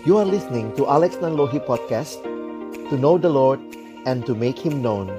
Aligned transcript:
You 0.00 0.16
are 0.16 0.24
listening 0.24 0.72
to 0.80 0.88
Alex 0.88 1.20
Nanlohi 1.20 1.60
Podcast 1.60 2.24
To 2.88 2.96
know 2.96 3.20
the 3.20 3.28
Lord 3.28 3.60
and 4.08 4.24
to 4.24 4.32
make 4.32 4.56
Him 4.56 4.80
known 4.80 5.12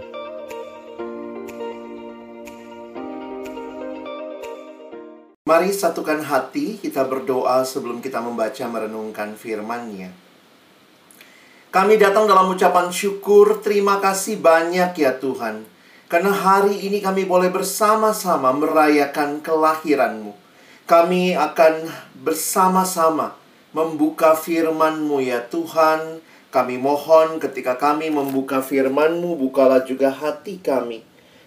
Mari 5.45 5.69
satukan 5.69 6.25
hati 6.25 6.81
kita 6.81 7.05
berdoa 7.05 7.61
sebelum 7.61 8.01
kita 8.01 8.25
membaca 8.25 8.65
merenungkan 8.65 9.37
firman-Nya. 9.37 10.09
Kami 11.69 12.01
datang 12.01 12.25
dalam 12.25 12.49
ucapan 12.49 12.89
syukur, 12.89 13.61
terima 13.61 14.01
kasih 14.01 14.41
banyak 14.41 14.97
ya 14.97 15.13
Tuhan. 15.21 15.61
Karena 16.09 16.33
hari 16.33 16.89
ini 16.89 17.05
kami 17.05 17.29
boleh 17.29 17.53
bersama-sama 17.53 18.49
merayakan 18.49 19.45
kelahiran-Mu. 19.45 20.33
Kami 20.89 21.37
akan 21.37 21.85
bersama-sama 22.17 23.40
membuka 23.71 24.35
firman-Mu 24.35 25.23
ya 25.23 25.43
Tuhan. 25.47 26.19
Kami 26.51 26.75
mohon 26.75 27.39
ketika 27.39 27.79
kami 27.79 28.11
membuka 28.11 28.59
firman-Mu, 28.59 29.39
bukalah 29.39 29.87
juga 29.87 30.11
hati 30.11 30.59
kami. 30.59 30.99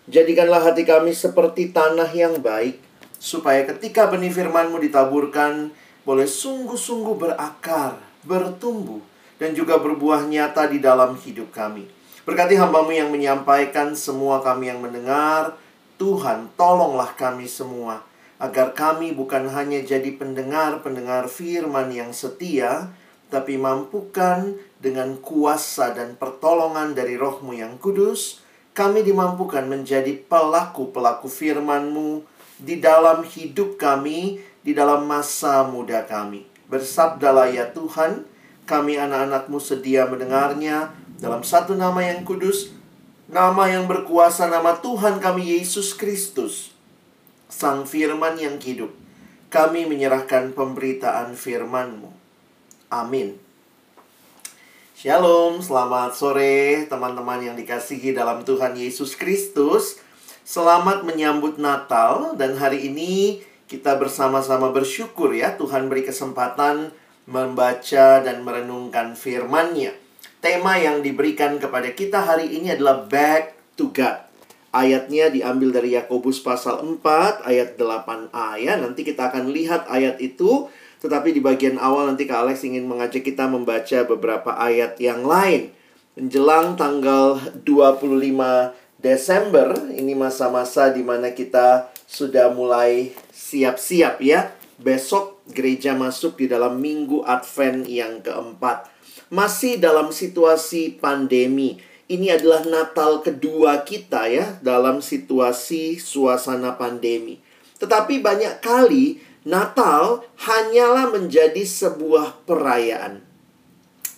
Jadikanlah 0.09 0.65
hati 0.65 0.89
kami 0.89 1.13
seperti 1.13 1.73
tanah 1.73 2.09
yang 2.13 2.41
baik, 2.41 2.81
supaya 3.21 3.69
ketika 3.69 4.09
benih 4.09 4.33
firman-Mu 4.33 4.81
ditaburkan, 4.81 5.73
boleh 6.09 6.25
sungguh-sungguh 6.25 7.17
berakar, 7.21 8.01
bertumbuh, 8.25 9.01
dan 9.37 9.53
juga 9.53 9.77
berbuah 9.77 10.25
nyata 10.25 10.73
di 10.73 10.81
dalam 10.81 11.17
hidup 11.21 11.53
kami. 11.53 11.85
Berkati 12.25 12.57
hambamu 12.57 12.97
yang 12.97 13.13
menyampaikan, 13.13 13.93
semua 13.93 14.41
kami 14.41 14.73
yang 14.73 14.81
mendengar, 14.81 15.61
Tuhan 16.01 16.49
tolonglah 16.57 17.13
kami 17.13 17.45
semua 17.45 18.14
agar 18.39 18.75
kami 18.75 19.15
bukan 19.15 19.47
hanya 19.55 19.79
jadi 19.83 20.11
pendengar-pendengar 20.19 21.31
firman 21.31 21.95
yang 21.95 22.11
setia, 22.11 22.91
tapi 23.31 23.59
mampukan 23.59 24.59
dengan 24.83 25.19
kuasa 25.23 25.95
dan 25.95 26.19
pertolongan 26.19 26.95
dari 26.99 27.15
rohmu 27.15 27.55
yang 27.55 27.79
kudus, 27.79 28.43
kami 28.75 29.07
dimampukan 29.07 29.63
menjadi 29.71 30.19
pelaku-pelaku 30.27 31.31
firman-Mu 31.31 32.27
di 32.59 32.83
dalam 32.83 33.23
hidup 33.23 33.79
kami, 33.79 34.43
di 34.67 34.75
dalam 34.75 35.07
masa 35.07 35.63
muda 35.67 36.03
kami. 36.03 36.47
Bersabdalah 36.67 37.55
ya 37.55 37.71
Tuhan, 37.71 38.27
kami 38.67 38.99
anak-anakmu 38.99 39.63
sedia 39.63 40.11
mendengarnya 40.11 40.91
dalam 41.23 41.47
satu 41.47 41.79
nama 41.79 42.03
yang 42.03 42.27
kudus, 42.27 42.75
nama 43.31 43.71
yang 43.71 43.87
berkuasa, 43.87 44.51
nama 44.51 44.75
Tuhan 44.83 45.23
kami 45.23 45.55
Yesus 45.55 45.95
Kristus 45.95 46.74
Sang 47.55 47.87
Firman 47.87 48.35
yang 48.35 48.59
hidup. 48.59 48.91
Kami 49.47 49.87
menyerahkan 49.87 50.59
pemberitaan 50.59 51.39
firman-Mu. 51.39 52.11
Amin. 52.91 53.39
Shalom, 54.99 55.63
selamat 55.63 56.19
sore 56.19 56.91
teman-teman 56.91 57.39
yang 57.39 57.55
dikasihi 57.55 58.11
dalam 58.11 58.43
Tuhan 58.43 58.75
Yesus 58.75 59.15
Kristus. 59.15 60.03
Selamat 60.43 61.07
menyambut 61.07 61.63
Natal 61.63 62.35
dan 62.35 62.59
hari 62.59 62.91
ini 62.91 63.47
kita 63.71 64.03
bersama-sama 64.03 64.75
bersyukur 64.75 65.31
ya 65.31 65.55
Tuhan 65.55 65.87
beri 65.87 66.03
kesempatan 66.03 66.91
membaca 67.31 68.19
dan 68.19 68.43
merenungkan 68.43 69.15
firman-Nya. 69.15 69.95
Tema 70.43 70.75
yang 70.83 71.07
diberikan 71.07 71.63
kepada 71.63 71.95
kita 71.95 72.19
hari 72.19 72.51
ini 72.51 72.75
adalah 72.75 73.07
Back 73.07 73.55
to 73.79 73.95
God. 73.95 74.24
Ayatnya 74.75 75.31
diambil 75.31 75.71
dari 75.71 75.95
Yakobus 75.95 76.43
pasal 76.43 76.83
4 76.83 77.47
ayat 77.47 77.79
8a 77.79 78.59
ya. 78.59 78.75
Nanti 78.75 79.07
kita 79.07 79.31
akan 79.31 79.55
lihat 79.55 79.87
ayat 79.87 80.19
itu 80.19 80.67
tetapi 81.05 81.37
di 81.37 81.45
bagian 81.45 81.77
awal 81.77 82.09
nanti 82.09 82.25
Kak 82.25 82.49
Alex 82.49 82.65
ingin 82.65 82.89
mengajak 82.89 83.21
kita 83.21 83.45
membaca 83.45 84.09
beberapa 84.09 84.57
ayat 84.57 84.97
yang 84.97 85.29
lain. 85.29 85.69
Menjelang 86.17 86.81
tanggal 86.81 87.37
25 87.61 88.73
Desember, 89.05 89.77
ini 89.93 90.17
masa-masa 90.17 90.89
di 90.89 91.05
mana 91.05 91.37
kita 91.37 91.93
sudah 92.09 92.49
mulai 92.57 93.13
siap-siap 93.29 94.17
ya. 94.25 94.57
Besok 94.81 95.45
gereja 95.53 95.93
masuk 95.93 96.41
di 96.41 96.49
dalam 96.49 96.81
minggu 96.81 97.21
Advent 97.29 97.85
yang 97.85 98.25
keempat. 98.25 98.89
Masih 99.29 99.77
dalam 99.77 100.09
situasi 100.09 100.97
pandemi. 100.97 101.77
Ini 102.05 102.37
adalah 102.37 102.69
Natal 102.69 103.25
kedua 103.25 103.81
kita 103.81 104.29
ya 104.29 104.61
dalam 104.61 105.01
situasi 105.01 105.97
suasana 105.97 106.77
pandemi. 106.77 107.41
Tetapi 107.81 108.21
banyak 108.21 108.61
kali 108.61 109.25
Natal 109.49 110.25
hanyalah 110.37 111.13
menjadi 111.13 111.65
sebuah 111.65 112.45
perayaan. 112.45 113.25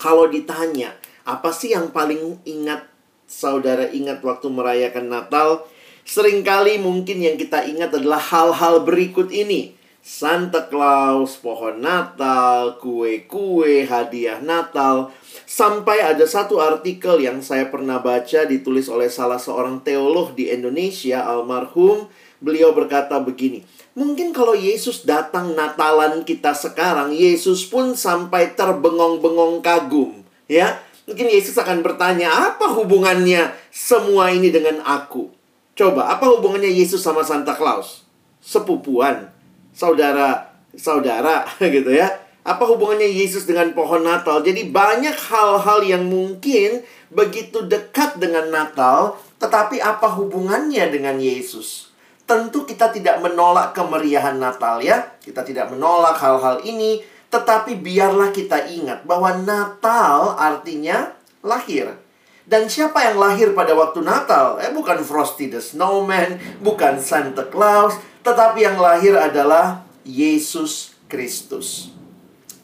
Kalau 0.03 0.27
ditanya, 0.27 0.99
apa 1.23 1.51
sih 1.55 1.75
yang 1.75 1.95
paling 1.95 2.43
ingat 2.47 2.87
saudara 3.27 3.91
ingat 3.91 4.23
waktu 4.23 4.47
merayakan 4.51 5.07
Natal? 5.11 5.67
Seringkali 6.07 6.79
mungkin 6.79 7.19
yang 7.19 7.35
kita 7.35 7.67
ingat 7.67 7.91
adalah 7.95 8.23
hal-hal 8.23 8.87
berikut 8.87 9.35
ini. 9.35 9.75
Santa 10.07 10.71
Claus, 10.71 11.35
pohon 11.43 11.83
Natal, 11.83 12.79
kue-kue, 12.79 13.83
hadiah 13.91 14.39
Natal. 14.39 15.11
Sampai 15.51 15.99
ada 15.99 16.23
satu 16.23 16.63
artikel 16.63 17.19
yang 17.27 17.43
saya 17.43 17.67
pernah 17.67 17.99
baca 17.99 18.47
ditulis 18.47 18.87
oleh 18.87 19.11
salah 19.11 19.43
seorang 19.43 19.83
teolog 19.83 20.39
di 20.39 20.47
Indonesia, 20.47 21.27
almarhum. 21.27 22.07
Beliau 22.39 22.71
berkata 22.71 23.19
begini, 23.19 23.67
Mungkin 23.99 24.31
kalau 24.31 24.55
Yesus 24.55 25.03
datang 25.03 25.59
Natalan 25.59 26.23
kita 26.23 26.55
sekarang, 26.55 27.11
Yesus 27.11 27.67
pun 27.67 27.99
sampai 27.99 28.55
terbengong-bengong 28.55 29.59
kagum, 29.59 30.23
ya. 30.47 30.79
Mungkin 31.11 31.35
Yesus 31.35 31.59
akan 31.59 31.83
bertanya, 31.83 32.55
apa 32.55 32.71
hubungannya 32.79 33.51
semua 33.75 34.31
ini 34.31 34.55
dengan 34.55 34.87
aku? 34.87 35.35
Coba, 35.75 36.15
apa 36.15 36.31
hubungannya 36.31 36.71
Yesus 36.71 37.03
sama 37.03 37.27
Santa 37.27 37.59
Claus? 37.59 38.07
Sepupuan, 38.39 39.35
saudara, 39.77 40.57
saudara, 40.73 41.45
gitu 41.61 41.93
ya. 41.93 42.09
Apa 42.47 42.65
hubungannya 42.65 43.11
Yesus 43.11 43.45
dengan 43.45 43.75
pohon 43.77 44.07
Natal? 44.07 44.41
Jadi 44.41 44.71
banyak 44.73 45.19
hal-hal 45.29 45.83
yang 45.85 46.09
mungkin 46.09 46.81
begitu 47.13 47.67
dekat 47.67 48.17
dengan 48.17 48.49
Natal, 48.49 49.19
tetapi 49.37 49.83
apa 49.83 50.09
hubungannya 50.17 50.89
dengan 50.89 51.21
Yesus? 51.21 51.93
Tentu 52.25 52.65
kita 52.65 52.91
tidak 52.95 53.19
menolak 53.23 53.75
kemeriahan 53.75 54.39
Natal 54.39 54.79
ya. 54.83 55.15
Kita 55.23 55.43
tidak 55.43 55.75
menolak 55.75 56.19
hal-hal 56.23 56.63
ini, 56.63 57.03
tetapi 57.31 57.83
biarlah 57.83 58.31
kita 58.31 58.67
ingat 58.71 59.03
bahwa 59.03 59.35
Natal 59.43 60.39
artinya 60.39 61.15
lahir. 61.43 61.99
Dan 62.47 62.71
siapa 62.71 63.03
yang 63.03 63.19
lahir 63.19 63.51
pada 63.59 63.75
waktu 63.75 64.07
Natal? 64.07 64.63
Eh 64.63 64.71
bukan 64.71 65.03
Frosty 65.03 65.51
the 65.51 65.59
Snowman, 65.59 66.39
bukan 66.63 67.03
Santa 67.03 67.43
Claus, 67.51 67.99
tetapi 68.27 68.67
yang 68.67 68.83
lahir 68.83 69.15
adalah 69.15 69.87
Yesus 70.03 70.99
Kristus. 71.07 71.95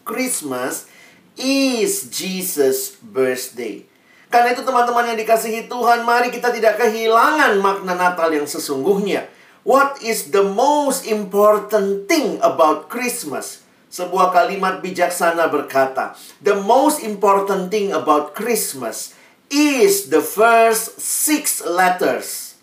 Christmas 0.03 0.91
is 1.39 2.11
Jesus 2.11 2.99
birthday. 2.99 3.87
Karena 4.27 4.57
itu 4.57 4.67
teman-teman 4.67 5.13
yang 5.13 5.19
dikasihi 5.21 5.71
Tuhan, 5.71 6.03
mari 6.03 6.35
kita 6.35 6.51
tidak 6.51 6.81
kehilangan 6.81 7.63
makna 7.63 7.95
Natal 7.95 8.33
yang 8.35 8.49
sesungguhnya. 8.49 9.31
What 9.63 10.03
is 10.03 10.35
the 10.35 10.43
most 10.43 11.07
important 11.07 12.11
thing 12.11 12.43
about 12.43 12.91
Christmas? 12.91 13.63
Sebuah 13.93 14.35
kalimat 14.35 14.83
bijaksana 14.83 15.47
berkata, 15.53 16.19
The 16.43 16.59
most 16.59 17.05
important 17.05 17.71
thing 17.71 17.95
about 17.95 18.35
Christmas 18.35 19.15
is 19.53 20.11
the 20.11 20.25
first 20.25 20.99
six 20.99 21.63
letters. 21.63 22.57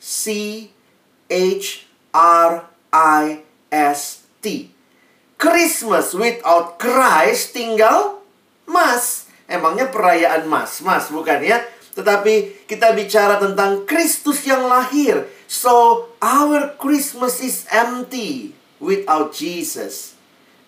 C 0.00 0.72
H 1.28 1.89
R 2.14 2.66
I 2.92 3.44
S 3.72 4.26
T. 4.42 4.70
Christmas 5.40 6.12
without 6.12 6.76
Christ 6.76 7.56
tinggal 7.56 8.20
Mas. 8.68 9.30
Emangnya 9.50 9.90
perayaan 9.90 10.46
Mas, 10.46 10.78
Mas 10.84 11.10
bukan 11.10 11.42
ya? 11.42 11.58
Tetapi 11.96 12.66
kita 12.70 12.94
bicara 12.94 13.42
tentang 13.42 13.82
Kristus 13.82 14.46
yang 14.46 14.70
lahir 14.70 15.26
So, 15.50 16.06
our 16.22 16.78
Christmas 16.78 17.42
is 17.42 17.66
empty 17.74 18.54
without 18.78 19.34
Jesus. 19.34 20.14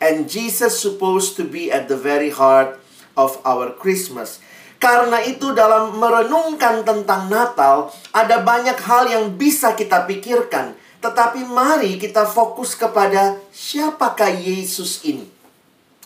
And 0.03 0.27
Jesus 0.27 0.83
supposed 0.83 1.39
to 1.39 1.47
be 1.47 1.71
at 1.71 1.87
the 1.87 1.95
very 1.95 2.35
heart 2.35 2.83
of 3.15 3.39
our 3.47 3.71
Christmas. 3.79 4.43
Karena 4.83 5.23
itu 5.23 5.55
dalam 5.55 5.95
merenungkan 6.03 6.83
tentang 6.83 7.31
Natal, 7.31 7.95
ada 8.11 8.43
banyak 8.43 8.75
hal 8.83 9.07
yang 9.07 9.39
bisa 9.39 9.79
kita 9.79 10.03
pikirkan. 10.03 10.75
Tetapi 11.03 11.43
mari 11.51 11.99
kita 11.99 12.23
fokus 12.31 12.79
kepada 12.79 13.35
siapakah 13.51 14.31
Yesus 14.31 15.03
ini. 15.03 15.27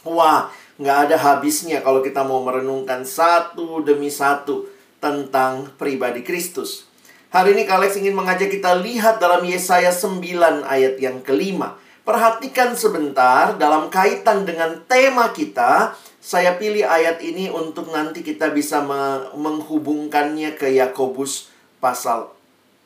Wah, 0.09 0.49
nggak 0.81 0.99
ada 1.13 1.17
habisnya 1.21 1.85
kalau 1.85 2.01
kita 2.01 2.25
mau 2.25 2.41
merenungkan 2.41 3.05
satu 3.05 3.85
demi 3.85 4.09
satu 4.09 4.65
tentang 4.97 5.69
pribadi 5.77 6.25
Kristus. 6.25 6.89
Hari 7.29 7.53
ini 7.53 7.69
Kalex 7.69 8.01
ingin 8.01 8.17
mengajak 8.17 8.49
kita 8.49 8.81
lihat 8.81 9.21
dalam 9.21 9.45
Yesaya 9.45 9.93
9 9.93 10.65
ayat 10.65 10.97
yang 10.97 11.21
kelima. 11.21 11.77
Perhatikan 12.01 12.73
sebentar 12.73 13.53
dalam 13.61 13.93
kaitan 13.93 14.49
dengan 14.49 14.81
tema 14.89 15.29
kita. 15.37 15.93
Saya 16.25 16.57
pilih 16.57 16.89
ayat 16.89 17.21
ini 17.21 17.53
untuk 17.53 17.93
nanti 17.93 18.25
kita 18.25 18.49
bisa 18.49 18.81
me 18.81 19.29
menghubungkannya 19.37 20.57
ke 20.57 20.73
Yakobus 20.73 21.53
pasal 21.83 22.33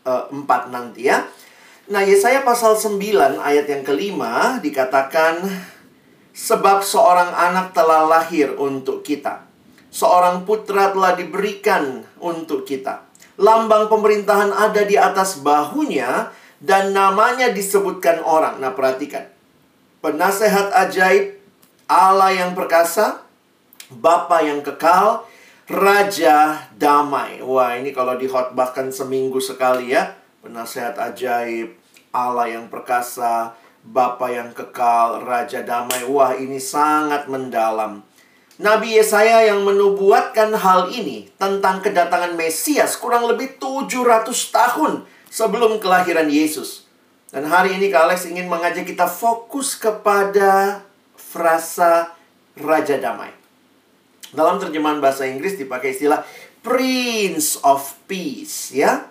uh, 0.03 0.27
eh, 0.27 0.35
4 0.35 0.75
nanti 0.75 1.07
ya. 1.07 1.23
Nah, 1.91 2.07
Yesaya 2.07 2.47
pasal 2.47 2.79
9 2.79 3.43
ayat 3.43 3.67
yang 3.67 3.83
kelima 3.83 4.63
dikatakan 4.63 5.43
sebab 6.31 6.87
seorang 6.87 7.35
anak 7.35 7.75
telah 7.75 8.07
lahir 8.07 8.55
untuk 8.55 9.03
kita. 9.03 9.43
Seorang 9.91 10.47
putra 10.47 10.95
telah 10.95 11.19
diberikan 11.19 12.07
untuk 12.23 12.63
kita. 12.63 13.11
Lambang 13.43 13.91
pemerintahan 13.91 14.55
ada 14.55 14.87
di 14.87 14.95
atas 14.95 15.43
bahunya 15.43 16.31
dan 16.63 16.95
namanya 16.95 17.51
disebutkan 17.51 18.23
orang. 18.23 18.63
Nah, 18.63 18.71
perhatikan. 18.71 19.27
Penasehat 19.99 20.71
ajaib, 20.71 21.43
Allah 21.91 22.31
yang 22.31 22.55
perkasa, 22.55 23.27
Bapa 23.91 24.47
yang 24.47 24.63
kekal, 24.63 25.27
Raja 25.67 26.71
damai. 26.79 27.43
Wah, 27.43 27.75
ini 27.75 27.91
kalau 27.91 28.15
dihotbahkan 28.15 28.95
seminggu 28.95 29.43
sekali 29.43 29.91
ya. 29.91 30.15
Penasehat 30.41 30.95
ajaib, 30.97 31.80
Allah 32.11 32.51
yang 32.51 32.67
perkasa, 32.67 33.55
Bapa 33.81 34.29
yang 34.29 34.51
kekal, 34.53 35.25
Raja 35.25 35.63
damai. 35.63 36.05
Wah, 36.05 36.37
ini 36.37 36.59
sangat 36.61 37.31
mendalam. 37.31 38.05
Nabi 38.61 39.01
Yesaya 39.01 39.49
yang 39.49 39.65
menubuatkan 39.65 40.53
hal 40.53 40.93
ini 40.93 41.33
tentang 41.41 41.81
kedatangan 41.81 42.37
Mesias 42.37 43.01
kurang 43.01 43.25
lebih 43.25 43.57
700 43.57 44.29
tahun 44.53 45.09
sebelum 45.33 45.81
kelahiran 45.81 46.29
Yesus. 46.29 46.85
Dan 47.33 47.49
hari 47.49 47.81
ini 47.81 47.89
Kak 47.89 48.11
Alex 48.11 48.29
ingin 48.29 48.53
mengajak 48.53 48.85
kita 48.85 49.09
fokus 49.09 49.81
kepada 49.81 50.85
frasa 51.17 52.13
Raja 52.59 53.01
Damai. 53.01 53.33
Dalam 54.35 54.61
terjemahan 54.61 55.01
bahasa 55.01 55.25
Inggris 55.25 55.57
dipakai 55.57 55.97
istilah 55.97 56.21
Prince 56.61 57.57
of 57.65 57.97
Peace, 58.05 58.77
ya. 58.77 59.09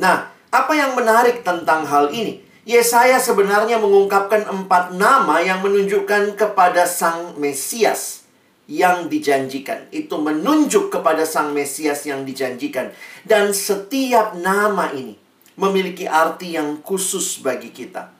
Nah, 0.00 0.39
apa 0.50 0.74
yang 0.74 0.98
menarik 0.98 1.46
tentang 1.46 1.86
hal 1.86 2.10
ini? 2.10 2.42
Yesaya 2.66 3.22
sebenarnya 3.22 3.78
mengungkapkan 3.78 4.46
empat 4.46 4.94
nama 4.98 5.38
yang 5.42 5.62
menunjukkan 5.62 6.34
kepada 6.34 6.84
Sang 6.90 7.38
Mesias 7.38 8.26
yang 8.70 9.10
dijanjikan. 9.10 9.90
Itu 9.90 10.18
menunjuk 10.22 10.90
kepada 10.90 11.22
Sang 11.26 11.50
Mesias 11.50 12.06
yang 12.06 12.22
dijanjikan. 12.22 12.94
Dan 13.26 13.50
setiap 13.54 14.38
nama 14.38 14.90
ini 14.90 15.14
memiliki 15.58 16.06
arti 16.06 16.58
yang 16.58 16.82
khusus 16.82 17.42
bagi 17.42 17.74
kita. 17.74 18.10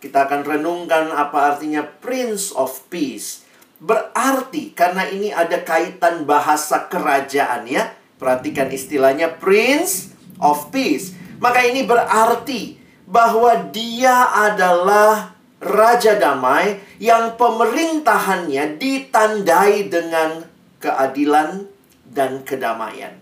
Kita 0.00 0.26
akan 0.30 0.46
renungkan 0.46 1.12
apa 1.12 1.54
artinya 1.54 1.84
Prince 1.84 2.56
of 2.56 2.86
Peace. 2.86 3.44
Berarti 3.82 4.72
karena 4.72 5.10
ini 5.10 5.28
ada 5.34 5.60
kaitan 5.66 6.24
bahasa 6.24 6.86
kerajaan 6.86 7.68
ya. 7.68 7.94
Perhatikan 8.16 8.68
istilahnya 8.72 9.36
Prince 9.38 10.12
of 10.40 10.72
Peace. 10.72 11.16
Maka 11.40 11.64
ini 11.64 11.88
berarti 11.88 12.76
bahwa 13.08 13.72
dia 13.72 14.28
adalah 14.28 15.32
raja 15.58 16.16
damai 16.20 16.78
yang 17.00 17.34
pemerintahannya 17.40 18.76
ditandai 18.76 19.88
dengan 19.88 20.44
keadilan 20.80 21.64
dan 22.04 22.44
kedamaian. 22.44 23.16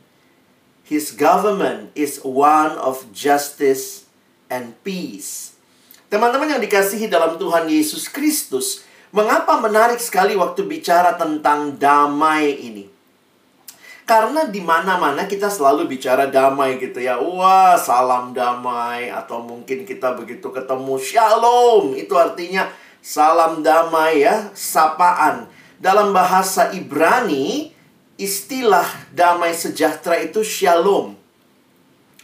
His 0.83 1.15
government 1.15 1.95
is 1.95 2.19
one 2.25 2.75
of 2.81 3.07
justice 3.15 4.09
and 4.51 4.75
peace. 4.83 5.55
Teman-teman 6.09 6.57
yang 6.57 6.63
dikasihi 6.65 7.13
dalam 7.13 7.37
Tuhan 7.37 7.69
Yesus 7.69 8.09
Kristus, 8.09 8.89
mengapa 9.13 9.61
menarik 9.61 10.01
sekali 10.01 10.33
waktu 10.35 10.65
bicara 10.65 11.15
tentang 11.21 11.77
damai 11.77 12.57
ini? 12.57 12.98
Karena 14.09 14.49
di 14.49 14.65
mana-mana 14.65 15.29
kita 15.29 15.53
selalu 15.53 15.85
bicara 15.85 16.33
damai 16.33 16.81
gitu 16.81 16.97
ya. 16.97 17.21
Wah, 17.21 17.77
salam 17.77 18.33
damai 18.33 19.13
atau 19.13 19.45
mungkin 19.45 19.85
kita 19.85 20.17
begitu 20.17 20.49
ketemu 20.49 20.97
shalom, 20.97 21.93
itu 21.93 22.17
artinya 22.17 22.73
salam 23.05 23.61
damai 23.61 24.25
ya, 24.25 24.49
sapaan. 24.57 25.45
Dalam 25.77 26.17
bahasa 26.17 26.73
Ibrani, 26.73 27.77
istilah 28.17 28.89
damai 29.13 29.53
sejahtera 29.53 30.17
itu 30.25 30.41
shalom. 30.41 31.13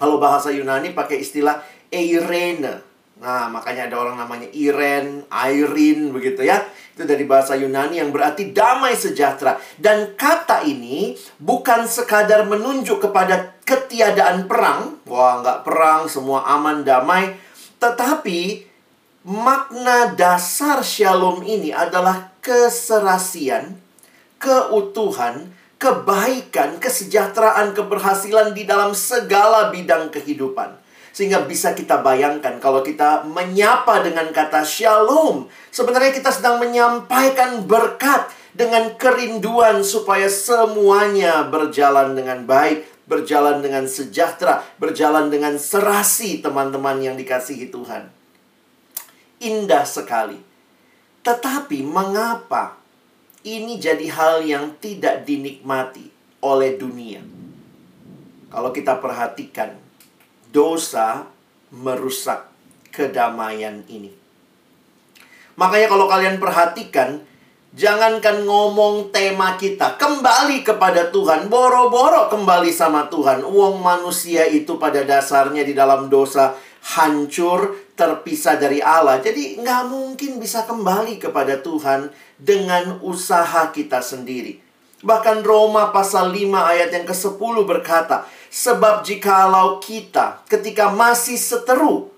Kalau 0.01 0.17
bahasa 0.17 0.51
Yunani 0.57 0.97
pakai 0.97 1.21
istilah 1.21 1.61
eirene. 1.93 2.81
Nah, 3.25 3.49
makanya 3.49 3.89
ada 3.89 3.97
orang 3.97 4.21
namanya 4.21 4.45
Iren, 4.53 5.25
Irene 5.33 6.13
begitu 6.13 6.45
ya. 6.45 6.61
Itu 6.93 7.09
dari 7.09 7.25
bahasa 7.25 7.57
Yunani 7.57 7.97
yang 7.97 8.13
berarti 8.13 8.53
damai 8.53 8.93
sejahtera. 8.93 9.57
Dan 9.81 10.13
kata 10.13 10.61
ini 10.69 11.17
bukan 11.41 11.89
sekadar 11.89 12.45
menunjuk 12.45 13.01
kepada 13.01 13.57
ketiadaan 13.65 14.45
perang. 14.45 15.01
Wah, 15.09 15.41
nggak 15.41 15.65
perang, 15.65 16.05
semua 16.05 16.45
aman, 16.45 16.85
damai. 16.85 17.33
Tetapi 17.81 18.69
makna 19.25 20.13
dasar 20.13 20.85
shalom 20.85 21.41
ini 21.49 21.73
adalah 21.73 22.29
keserasian, 22.45 23.81
keutuhan, 24.37 25.49
kebaikan, 25.81 26.77
kesejahteraan, 26.77 27.73
keberhasilan 27.73 28.53
di 28.53 28.69
dalam 28.69 28.93
segala 28.93 29.73
bidang 29.73 30.13
kehidupan. 30.13 30.84
Sehingga 31.15 31.47
bisa 31.47 31.79
kita 31.79 32.03
bayangkan 32.03 32.59
kalau 32.59 32.83
kita 32.83 33.23
menyapa 33.23 34.03
dengan 34.03 34.35
kata 34.35 34.67
shalom. 34.67 35.47
Sebenarnya 35.71 36.11
kita 36.11 36.35
sedang 36.35 36.59
menyampaikan 36.59 37.63
berkat 37.71 38.27
dengan 38.51 38.99
kerinduan 38.99 39.87
supaya 39.87 40.27
semuanya 40.27 41.47
berjalan 41.47 42.19
dengan 42.19 42.43
baik, 42.43 43.07
berjalan 43.07 43.63
dengan 43.63 43.87
sejahtera, 43.87 44.67
berjalan 44.83 45.31
dengan 45.31 45.55
serasi 45.55 46.43
teman-teman 46.43 46.99
yang 46.99 47.15
dikasihi 47.15 47.71
Tuhan. 47.71 48.11
Indah 49.39 49.87
sekali. 49.87 50.43
Tetapi 51.23 51.79
mengapa 51.87 52.75
ini 53.47 53.79
jadi 53.79 54.09
hal 54.11 54.43
yang 54.43 54.75
tidak 54.83 55.23
dinikmati 55.23 56.11
oleh 56.43 56.75
dunia. 56.75 57.21
Kalau 58.49 58.71
kita 58.73 58.97
perhatikan, 59.03 59.84
dosa 60.55 61.27
merusak 61.75 62.47
kedamaian 62.95 63.83
ini. 63.91 64.15
Makanya 65.59 65.91
kalau 65.91 66.07
kalian 66.07 66.39
perhatikan, 66.39 67.23
jangankan 67.75 68.47
ngomong 68.47 69.11
tema 69.11 69.59
kita, 69.59 69.99
kembali 69.99 70.63
kepada 70.63 71.11
Tuhan, 71.11 71.51
boro-boro 71.51 72.31
kembali 72.31 72.71
sama 72.71 73.11
Tuhan. 73.11 73.43
Uang 73.43 73.83
manusia 73.83 74.47
itu 74.47 74.79
pada 74.79 75.03
dasarnya 75.03 75.67
di 75.67 75.75
dalam 75.75 76.07
dosa 76.07 76.55
hancur, 76.95 77.75
terpisah 77.99 78.59
dari 78.59 78.79
Allah. 78.79 79.19
Jadi 79.19 79.59
nggak 79.59 79.83
mungkin 79.91 80.39
bisa 80.39 80.67
kembali 80.67 81.19
kepada 81.19 81.59
Tuhan 81.63 82.15
dengan 82.39 83.03
usaha 83.03 83.71
kita 83.75 84.03
sendiri. 84.03 84.64
Bahkan 85.05 85.45
Roma 85.45 85.93
pasal 85.93 86.33
5 86.33 86.49
ayat 86.57 86.89
yang 86.89 87.05
ke-10 87.05 87.55
berkata, 87.69 88.25
Sebab 88.49 89.05
jikalau 89.05 89.83
kita 89.83 90.47
ketika 90.49 90.89
masih 90.89 91.37
seteru, 91.37 92.15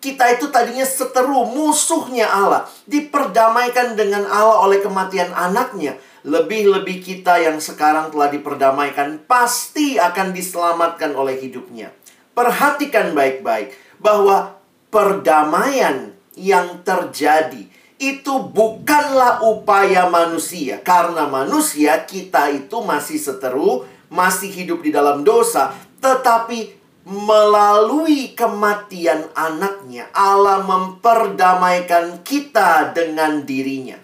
kita 0.00 0.36
itu 0.36 0.48
tadinya 0.48 0.84
seteru 0.84 1.44
musuhnya 1.48 2.28
Allah, 2.28 2.68
diperdamaikan 2.88 3.96
dengan 3.96 4.24
Allah 4.28 4.64
oleh 4.64 4.80
kematian 4.80 5.32
anaknya. 5.32 6.00
Lebih-lebih 6.20 7.00
kita 7.00 7.40
yang 7.40 7.56
sekarang 7.60 8.12
telah 8.12 8.28
diperdamaikan 8.28 9.24
pasti 9.24 9.96
akan 9.96 10.36
diselamatkan 10.36 11.16
oleh 11.16 11.40
hidupnya. 11.40 11.92
Perhatikan 12.36 13.16
baik-baik 13.16 13.72
bahwa 13.96 14.60
perdamaian 14.92 16.12
yang 16.36 16.84
terjadi 16.84 17.69
itu 18.00 18.48
bukanlah 18.48 19.44
upaya 19.44 20.08
manusia. 20.08 20.80
Karena 20.80 21.28
manusia 21.28 22.08
kita 22.08 22.48
itu 22.48 22.80
masih 22.80 23.20
seteru, 23.20 23.84
masih 24.08 24.48
hidup 24.48 24.80
di 24.80 24.90
dalam 24.90 25.20
dosa, 25.20 25.76
tetapi 26.00 26.80
melalui 27.04 28.32
kematian 28.32 29.28
anaknya 29.36 30.08
Allah 30.16 30.64
memperdamaikan 30.64 32.24
kita 32.24 32.96
dengan 32.96 33.44
dirinya. 33.44 34.00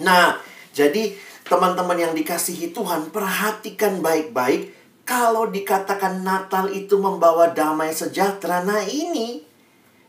Nah, 0.00 0.40
jadi 0.72 1.12
teman-teman 1.44 1.96
yang 2.00 2.12
dikasihi 2.16 2.72
Tuhan, 2.72 3.12
perhatikan 3.12 4.00
baik-baik 4.00 4.72
kalau 5.08 5.48
dikatakan 5.48 6.20
Natal 6.26 6.68
itu 6.68 6.98
membawa 6.98 7.54
damai 7.54 7.94
sejahtera. 7.94 8.66
Nah, 8.66 8.82
ini 8.84 9.45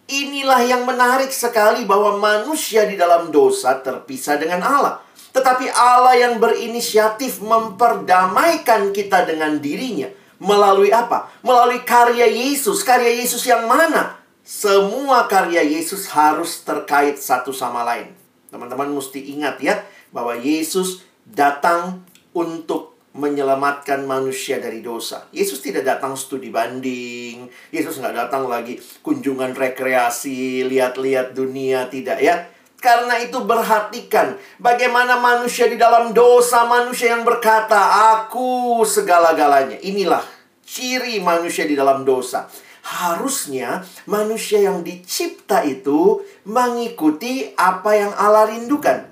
Inilah 0.07 0.63
yang 0.63 0.87
menarik 0.87 1.35
sekali 1.35 1.83
bahwa 1.83 2.15
manusia 2.15 2.87
di 2.87 2.95
dalam 2.95 3.27
dosa 3.27 3.75
terpisah 3.83 4.39
dengan 4.39 4.63
Allah. 4.63 5.03
Tetapi 5.35 5.67
Allah 5.69 6.15
yang 6.15 6.39
berinisiatif 6.39 7.43
memperdamaikan 7.43 8.95
kita 8.95 9.27
dengan 9.27 9.59
dirinya. 9.59 10.07
Melalui 10.41 10.89
apa? 10.89 11.29
Melalui 11.45 11.85
karya 11.85 12.25
Yesus. 12.25 12.81
Karya 12.81 13.21
Yesus 13.21 13.45
yang 13.45 13.69
mana? 13.69 14.17
Semua 14.47 15.27
karya 15.27 15.61
Yesus 15.61 16.07
harus 16.09 16.63
terkait 16.63 17.19
satu 17.21 17.53
sama 17.53 17.83
lain. 17.83 18.15
Teman-teman 18.47 18.87
mesti 18.89 19.19
ingat 19.35 19.59
ya, 19.61 19.83
bahwa 20.09 20.33
Yesus 20.39 21.03
datang 21.27 22.01
untuk 22.31 22.96
menyelamatkan 23.17 24.05
manusia 24.05 24.61
dari 24.61 24.85
dosa. 24.85 25.25
Yesus 25.33 25.59
tidak 25.59 25.83
datang 25.83 26.13
studi 26.13 26.53
banding. 26.53 27.49
Yesus 27.73 27.97
nggak 27.97 28.15
datang 28.15 28.45
lagi 28.45 28.77
kunjungan 29.01 29.57
rekreasi, 29.57 30.63
lihat-lihat 30.69 31.33
dunia, 31.33 31.89
tidak 31.89 32.21
ya. 32.21 32.47
Karena 32.77 33.17
itu 33.17 33.41
perhatikan 33.41 34.37
bagaimana 34.61 35.17
manusia 35.17 35.65
di 35.65 35.81
dalam 35.81 36.13
dosa, 36.13 36.69
manusia 36.69 37.17
yang 37.17 37.25
berkata, 37.25 38.13
aku 38.21 38.85
segala-galanya. 38.85 39.81
Inilah 39.81 40.21
ciri 40.61 41.17
manusia 41.17 41.65
di 41.65 41.73
dalam 41.73 42.05
dosa 42.05 42.45
harusnya 42.87 43.83
manusia 44.07 44.63
yang 44.63 44.79
dicipta 44.79 45.67
itu 45.67 46.23
mengikuti 46.47 47.51
apa 47.59 47.91
yang 47.99 48.11
Allah 48.15 48.47
rindukan. 48.47 49.11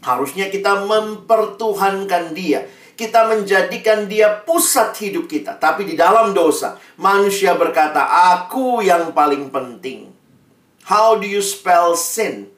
Harusnya 0.00 0.48
kita 0.48 0.88
mempertuhankan 0.88 2.32
Dia. 2.32 2.64
Kita 2.92 3.26
menjadikan 3.28 4.04
Dia 4.06 4.42
pusat 4.44 4.92
hidup 5.00 5.26
kita. 5.26 5.56
Tapi 5.56 5.88
di 5.88 5.94
dalam 5.96 6.36
dosa, 6.36 6.76
manusia 7.00 7.56
berkata, 7.56 8.04
"Aku 8.36 8.84
yang 8.84 9.10
paling 9.16 9.48
penting." 9.48 10.12
How 10.82 11.14
do 11.14 11.26
you 11.26 11.40
spell 11.40 11.94
sin? 11.94 12.50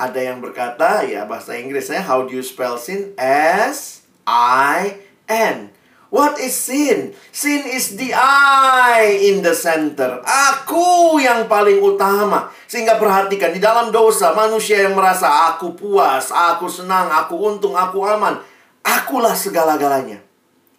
Ada 0.00 0.32
yang 0.32 0.40
berkata, 0.40 1.04
ya 1.04 1.28
bahasa 1.28 1.60
Inggrisnya, 1.60 2.00
how 2.00 2.24
do 2.24 2.32
you 2.32 2.40
spell 2.40 2.80
sin? 2.80 3.12
S 3.20 4.08
I 4.24 4.96
N. 5.28 5.68
What 6.10 6.42
is 6.42 6.58
sin? 6.58 7.14
Sin 7.30 7.62
is 7.70 7.94
the 7.94 8.10
I 8.18 9.30
in 9.30 9.46
the 9.46 9.54
center. 9.54 10.18
Aku 10.26 11.22
yang 11.22 11.46
paling 11.46 11.78
utama. 11.78 12.50
Sehingga 12.66 12.98
perhatikan, 12.98 13.54
di 13.54 13.62
dalam 13.62 13.94
dosa, 13.94 14.34
manusia 14.34 14.82
yang 14.82 14.98
merasa 14.98 15.54
aku 15.54 15.78
puas, 15.78 16.34
aku 16.34 16.66
senang, 16.66 17.06
aku 17.14 17.38
untung, 17.38 17.78
aku 17.78 18.02
aman. 18.02 18.42
Akulah 18.82 19.38
segala-galanya. 19.38 20.18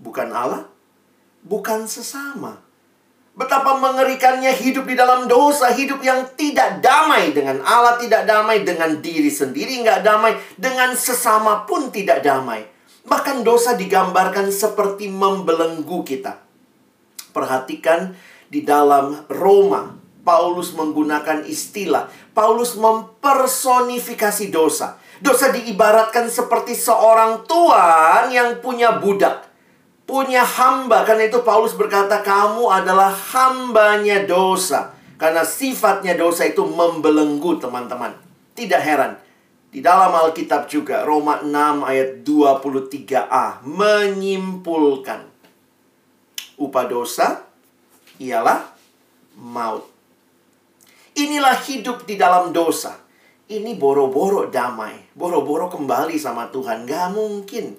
Bukan 0.03 0.27
Allah, 0.35 0.67
bukan 1.47 1.87
sesama. 1.87 2.59
Betapa 3.31 3.79
mengerikannya 3.79 4.51
hidup 4.51 4.83
di 4.83 4.99
dalam 4.99 5.31
dosa, 5.31 5.71
hidup 5.71 6.03
yang 6.03 6.27
tidak 6.35 6.83
damai 6.83 7.31
dengan 7.31 7.63
Allah, 7.63 7.95
tidak 7.95 8.27
damai 8.27 8.67
dengan 8.67 8.99
diri 8.99 9.31
sendiri, 9.31 9.79
nggak 9.79 10.03
damai 10.03 10.35
dengan 10.59 10.91
sesama 10.91 11.63
pun 11.63 11.87
tidak 11.87 12.19
damai. 12.19 12.67
Bahkan 13.01 13.41
dosa 13.41 13.73
digambarkan 13.73 14.53
seperti 14.53 15.09
membelenggu 15.09 16.05
kita. 16.05 16.37
Perhatikan 17.33 18.13
di 18.51 18.61
dalam 18.61 19.25
Roma, 19.31 19.97
Paulus 20.21 20.75
menggunakan 20.77 21.41
istilah. 21.49 22.11
Paulus 22.35 22.77
mempersonifikasi 22.77 24.53
dosa. 24.53 25.01
Dosa 25.21 25.49
diibaratkan 25.49 26.29
seperti 26.29 26.77
seorang 26.77 27.45
tuan 27.49 28.29
yang 28.29 28.61
punya 28.61 29.01
budak. 29.01 29.49
Punya 30.05 30.45
hamba. 30.45 31.01
Karena 31.07 31.25
itu 31.25 31.41
Paulus 31.41 31.73
berkata, 31.73 32.21
kamu 32.21 32.69
adalah 32.69 33.09
hambanya 33.09 34.27
dosa. 34.27 34.93
Karena 35.17 35.45
sifatnya 35.45 36.17
dosa 36.17 36.45
itu 36.45 36.65
membelenggu 36.65 37.57
teman-teman. 37.57 38.13
Tidak 38.57 38.81
heran 38.81 39.30
di 39.71 39.79
dalam 39.79 40.11
Alkitab 40.11 40.67
juga 40.67 41.07
Roma 41.07 41.39
6 41.39 41.47
ayat 41.87 42.27
23a 42.27 43.63
menyimpulkan 43.63 45.31
upah 46.59 46.85
dosa 46.91 47.47
ialah 48.19 48.67
maut. 49.39 49.87
Inilah 51.15 51.55
hidup 51.63 52.03
di 52.03 52.19
dalam 52.19 52.51
dosa. 52.51 52.99
Ini 53.51 53.75
boro-boro 53.75 54.47
damai, 54.47 55.11
boro-boro 55.15 55.67
kembali 55.67 56.15
sama 56.15 56.51
Tuhan. 56.51 56.87
Gak 56.87 57.15
mungkin. 57.15 57.75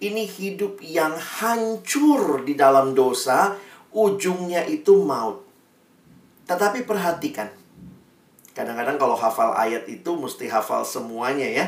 Ini 0.00 0.24
hidup 0.24 0.80
yang 0.80 1.12
hancur 1.12 2.40
di 2.40 2.56
dalam 2.56 2.96
dosa, 2.96 3.52
ujungnya 3.92 4.64
itu 4.64 4.96
maut. 5.04 5.44
Tetapi 6.48 6.88
perhatikan, 6.88 7.52
Kadang-kadang 8.50 8.98
kalau 8.98 9.14
hafal 9.14 9.54
ayat 9.54 9.86
itu 9.86 10.10
mesti 10.18 10.50
hafal 10.50 10.82
semuanya 10.82 11.46
ya. 11.46 11.66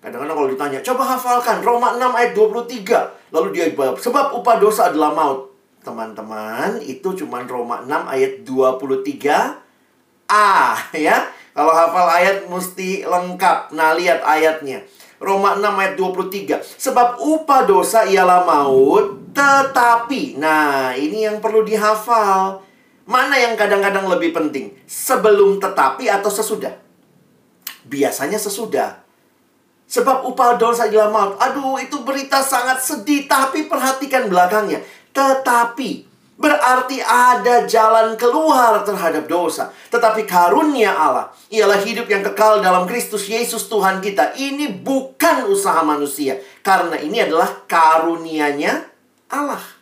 Kadang-kadang 0.00 0.36
kalau 0.38 0.50
ditanya, 0.52 0.78
coba 0.84 1.16
hafalkan 1.16 1.60
Roma 1.64 1.96
6 1.98 2.14
ayat 2.14 2.32
23. 2.36 3.34
Lalu 3.34 3.48
dia 3.52 3.66
jawab, 3.74 3.98
sebab 3.98 4.38
upah 4.38 4.56
dosa 4.62 4.92
adalah 4.92 5.10
maut. 5.12 5.50
Teman-teman, 5.82 6.82
itu 6.82 7.14
cuma 7.14 7.42
Roma 7.46 7.82
6 7.82 8.06
ayat 8.10 8.32
23 8.42 9.62
A 10.26 10.74
ya. 10.90 11.30
Kalau 11.56 11.72
hafal 11.72 12.08
ayat 12.10 12.36
mesti 12.50 13.06
lengkap. 13.06 13.72
Nah, 13.72 13.96
lihat 13.96 14.20
ayatnya. 14.26 14.84
Roma 15.16 15.56
6 15.56 15.72
ayat 15.72 15.94
23. 15.96 16.60
Sebab 16.60 17.22
upah 17.22 17.64
dosa 17.64 18.04
ialah 18.04 18.44
maut, 18.44 19.32
tetapi. 19.32 20.36
Nah, 20.36 20.92
ini 20.92 21.24
yang 21.24 21.40
perlu 21.40 21.64
dihafal. 21.64 22.65
Mana 23.06 23.38
yang 23.38 23.54
kadang-kadang 23.54 24.10
lebih 24.10 24.34
penting? 24.34 24.74
Sebelum 24.82 25.62
tetapi 25.62 26.10
atau 26.10 26.26
sesudah? 26.26 26.74
Biasanya 27.86 28.34
sesudah. 28.34 29.06
Sebab 29.86 30.26
upah 30.26 30.58
dosa 30.58 30.90
adalah 30.90 31.14
maut. 31.14 31.38
Aduh, 31.38 31.78
itu 31.78 32.02
berita 32.02 32.42
sangat 32.42 32.82
sedih. 32.82 33.30
Tapi 33.30 33.70
perhatikan 33.70 34.26
belakangnya. 34.26 34.82
Tetapi. 35.14 36.18
Berarti 36.36 37.00
ada 37.00 37.64
jalan 37.64 38.18
keluar 38.18 38.84
terhadap 38.84 39.24
dosa. 39.24 39.72
Tetapi 39.88 40.28
karunia 40.28 40.92
Allah 40.92 41.32
ialah 41.48 41.80
hidup 41.80 42.10
yang 42.12 42.20
kekal 42.20 42.60
dalam 42.60 42.84
Kristus 42.84 43.24
Yesus 43.24 43.70
Tuhan 43.72 44.04
kita. 44.04 44.36
Ini 44.36 44.82
bukan 44.84 45.48
usaha 45.48 45.80
manusia. 45.80 46.36
Karena 46.60 46.98
ini 47.00 47.24
adalah 47.24 47.64
karunianya 47.64 48.84
Allah. 49.32 49.75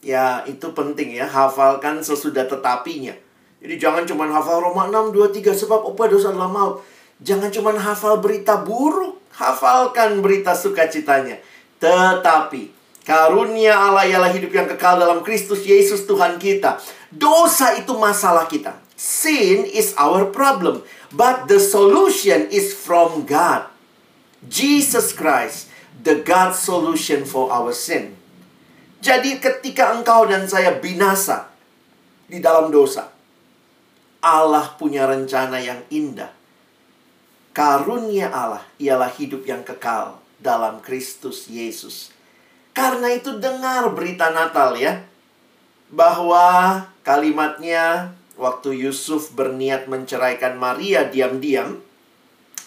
Ya, 0.00 0.40
itu 0.48 0.72
penting 0.72 1.12
ya, 1.12 1.28
hafalkan 1.28 2.00
sesudah 2.00 2.48
tetapinya. 2.48 3.12
Jadi 3.60 3.74
jangan 3.76 4.08
cuma 4.08 4.24
hafal 4.32 4.64
Roma 4.64 4.88
6, 4.88 5.12
2, 5.12 5.28
3, 5.36 5.52
sebab 5.52 5.84
upah 5.92 6.08
dosa 6.08 6.32
adalah 6.32 6.48
maut. 6.48 6.80
Jangan 7.20 7.52
cuma 7.52 7.76
hafal 7.76 8.16
berita 8.16 8.64
buruk, 8.64 9.20
hafalkan 9.36 10.24
berita 10.24 10.56
sukacitanya. 10.56 11.36
Tetapi, 11.76 12.72
karunia 13.04 13.76
Allah 13.76 14.08
ialah 14.08 14.32
hidup 14.32 14.48
yang 14.48 14.64
kekal 14.64 14.96
dalam 14.96 15.20
Kristus 15.20 15.68
Yesus 15.68 16.08
Tuhan 16.08 16.40
kita. 16.40 16.80
Dosa 17.12 17.76
itu 17.76 17.92
masalah 17.92 18.48
kita. 18.48 18.80
Sin 18.96 19.68
is 19.68 19.92
our 20.00 20.28
problem. 20.32 20.80
But 21.12 21.48
the 21.48 21.60
solution 21.60 22.48
is 22.48 22.72
from 22.72 23.28
God. 23.28 23.68
Jesus 24.48 25.12
Christ, 25.12 25.68
the 26.00 26.24
God 26.24 26.56
solution 26.56 27.28
for 27.28 27.52
our 27.52 27.76
sin. 27.76 28.19
Jadi 29.00 29.40
ketika 29.40 29.96
engkau 29.96 30.28
dan 30.28 30.44
saya 30.44 30.76
binasa 30.76 31.48
di 32.28 32.36
dalam 32.36 32.68
dosa, 32.68 33.08
Allah 34.20 34.76
punya 34.76 35.08
rencana 35.08 35.56
yang 35.56 35.80
indah. 35.88 36.28
Karunia 37.56 38.28
Allah 38.28 38.60
ialah 38.76 39.08
hidup 39.08 39.48
yang 39.48 39.64
kekal 39.64 40.20
dalam 40.36 40.84
Kristus 40.84 41.48
Yesus. 41.48 42.12
Karena 42.76 43.08
itu 43.16 43.40
dengar 43.40 43.88
berita 43.96 44.28
Natal 44.36 44.76
ya. 44.76 45.00
Bahwa 45.88 46.86
kalimatnya 47.00 48.12
waktu 48.36 48.84
Yusuf 48.84 49.32
berniat 49.32 49.88
menceraikan 49.88 50.60
Maria 50.60 51.08
diam-diam. 51.08 51.80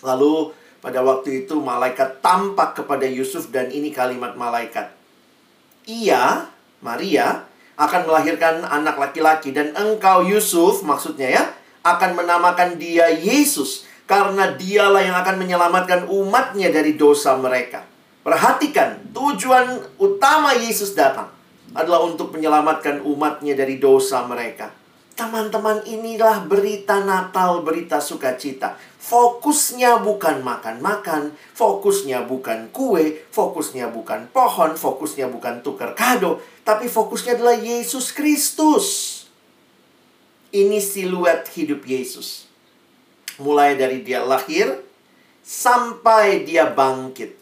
Lalu 0.02 0.50
pada 0.82 1.06
waktu 1.06 1.46
itu 1.46 1.62
malaikat 1.62 2.26
tampak 2.26 2.82
kepada 2.82 3.06
Yusuf 3.06 3.54
dan 3.54 3.70
ini 3.70 3.94
kalimat 3.94 4.34
malaikat 4.34 5.03
ia, 5.86 6.48
Maria, 6.84 7.48
akan 7.74 8.06
melahirkan 8.06 8.62
anak 8.64 8.96
laki-laki 9.02 9.50
dan 9.50 9.74
engkau 9.74 10.22
Yusuf 10.22 10.86
maksudnya 10.86 11.30
ya 11.42 11.44
akan 11.84 12.16
menamakan 12.16 12.78
dia 12.78 13.10
Yesus 13.10 13.84
karena 14.06 14.54
dialah 14.54 15.02
yang 15.02 15.18
akan 15.18 15.36
menyelamatkan 15.42 16.06
umatnya 16.08 16.70
dari 16.70 16.96
dosa 16.96 17.36
mereka. 17.40 17.84
Perhatikan, 18.24 19.12
tujuan 19.12 19.84
utama 20.00 20.56
Yesus 20.56 20.96
datang 20.96 21.28
adalah 21.76 22.08
untuk 22.08 22.32
menyelamatkan 22.32 23.04
umatnya 23.04 23.52
dari 23.58 23.82
dosa 23.82 24.24
mereka. 24.24 24.72
Teman-teman, 25.14 25.84
inilah 25.86 26.48
berita 26.48 27.04
Natal, 27.04 27.62
berita 27.62 28.00
sukacita. 28.00 28.80
Fokusnya 29.04 30.00
bukan 30.00 30.40
makan-makan, 30.48 31.36
fokusnya 31.52 32.24
bukan 32.24 32.72
kue, 32.72 33.20
fokusnya 33.36 33.92
bukan 33.92 34.32
pohon, 34.32 34.80
fokusnya 34.80 35.28
bukan 35.28 35.60
tukar 35.60 35.92
kado, 35.92 36.40
tapi 36.64 36.88
fokusnya 36.88 37.36
adalah 37.36 37.60
Yesus 37.60 38.16
Kristus. 38.16 38.88
Ini 40.56 40.80
siluet 40.80 41.52
hidup 41.52 41.84
Yesus. 41.84 42.48
Mulai 43.44 43.76
dari 43.76 44.08
dia 44.08 44.24
lahir 44.24 44.72
sampai 45.44 46.48
dia 46.48 46.72
bangkit. 46.72 47.36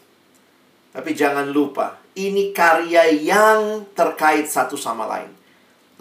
Tapi 0.90 1.14
jangan 1.14 1.46
lupa, 1.46 2.02
ini 2.18 2.50
karya 2.50 3.06
yang 3.14 3.86
terkait 3.94 4.50
satu 4.50 4.74
sama 4.74 5.06
lain. 5.06 5.41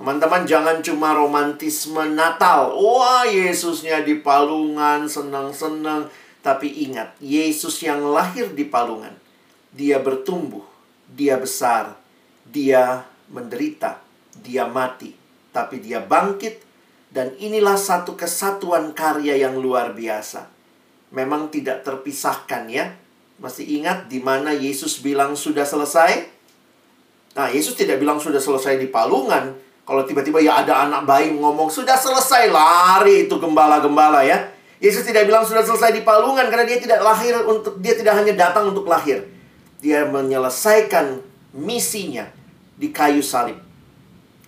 Teman-teman 0.01 0.49
jangan 0.49 0.81
cuma 0.81 1.13
romantisme 1.13 2.01
Natal. 2.17 2.73
Wah, 2.73 3.21
Yesusnya 3.21 4.01
di 4.01 4.17
palungan, 4.17 5.05
senang-senang. 5.05 6.09
Tapi 6.41 6.89
ingat, 6.89 7.13
Yesus 7.21 7.77
yang 7.85 8.09
lahir 8.09 8.49
di 8.49 8.65
palungan. 8.65 9.13
Dia 9.69 10.01
bertumbuh, 10.01 10.65
dia 11.05 11.37
besar, 11.37 12.01
dia 12.49 13.05
menderita, 13.29 14.01
dia 14.41 14.65
mati. 14.65 15.13
Tapi 15.53 15.77
dia 15.77 16.01
bangkit, 16.01 16.65
dan 17.13 17.37
inilah 17.37 17.77
satu 17.77 18.17
kesatuan 18.17 18.97
karya 18.97 19.37
yang 19.37 19.61
luar 19.61 19.93
biasa. 19.93 20.49
Memang 21.13 21.53
tidak 21.53 21.85
terpisahkan 21.85 22.65
ya. 22.73 22.97
Masih 23.37 23.69
ingat 23.69 24.09
di 24.09 24.17
mana 24.17 24.49
Yesus 24.49 24.97
bilang 24.97 25.37
sudah 25.37 25.61
selesai? 25.61 26.25
Nah, 27.37 27.53
Yesus 27.53 27.77
tidak 27.77 28.01
bilang 28.01 28.17
sudah 28.17 28.41
selesai 28.41 28.81
di 28.81 28.89
palungan, 28.89 29.69
kalau 29.81 30.05
tiba-tiba 30.05 30.37
ya 30.37 30.61
ada 30.61 30.85
anak 30.85 31.09
bayi 31.09 31.33
ngomong, 31.33 31.67
sudah 31.73 31.97
selesai, 31.97 32.53
lari 32.53 33.25
itu 33.25 33.35
gembala-gembala 33.41 34.21
ya. 34.21 34.53
Yesus 34.81 35.05
tidak 35.05 35.29
bilang 35.29 35.45
sudah 35.45 35.61
selesai 35.61 35.93
di 35.93 36.01
palungan 36.01 36.49
karena 36.49 36.65
dia 36.65 36.81
tidak 36.81 37.05
lahir 37.05 37.37
untuk 37.45 37.77
dia 37.81 37.93
tidak 37.93 38.17
hanya 38.17 38.33
datang 38.33 38.73
untuk 38.73 38.89
lahir. 38.89 39.25
Dia 39.81 40.09
menyelesaikan 40.09 41.21
misinya 41.53 42.29
di 42.77 42.89
kayu 42.89 43.21
salib. 43.21 43.57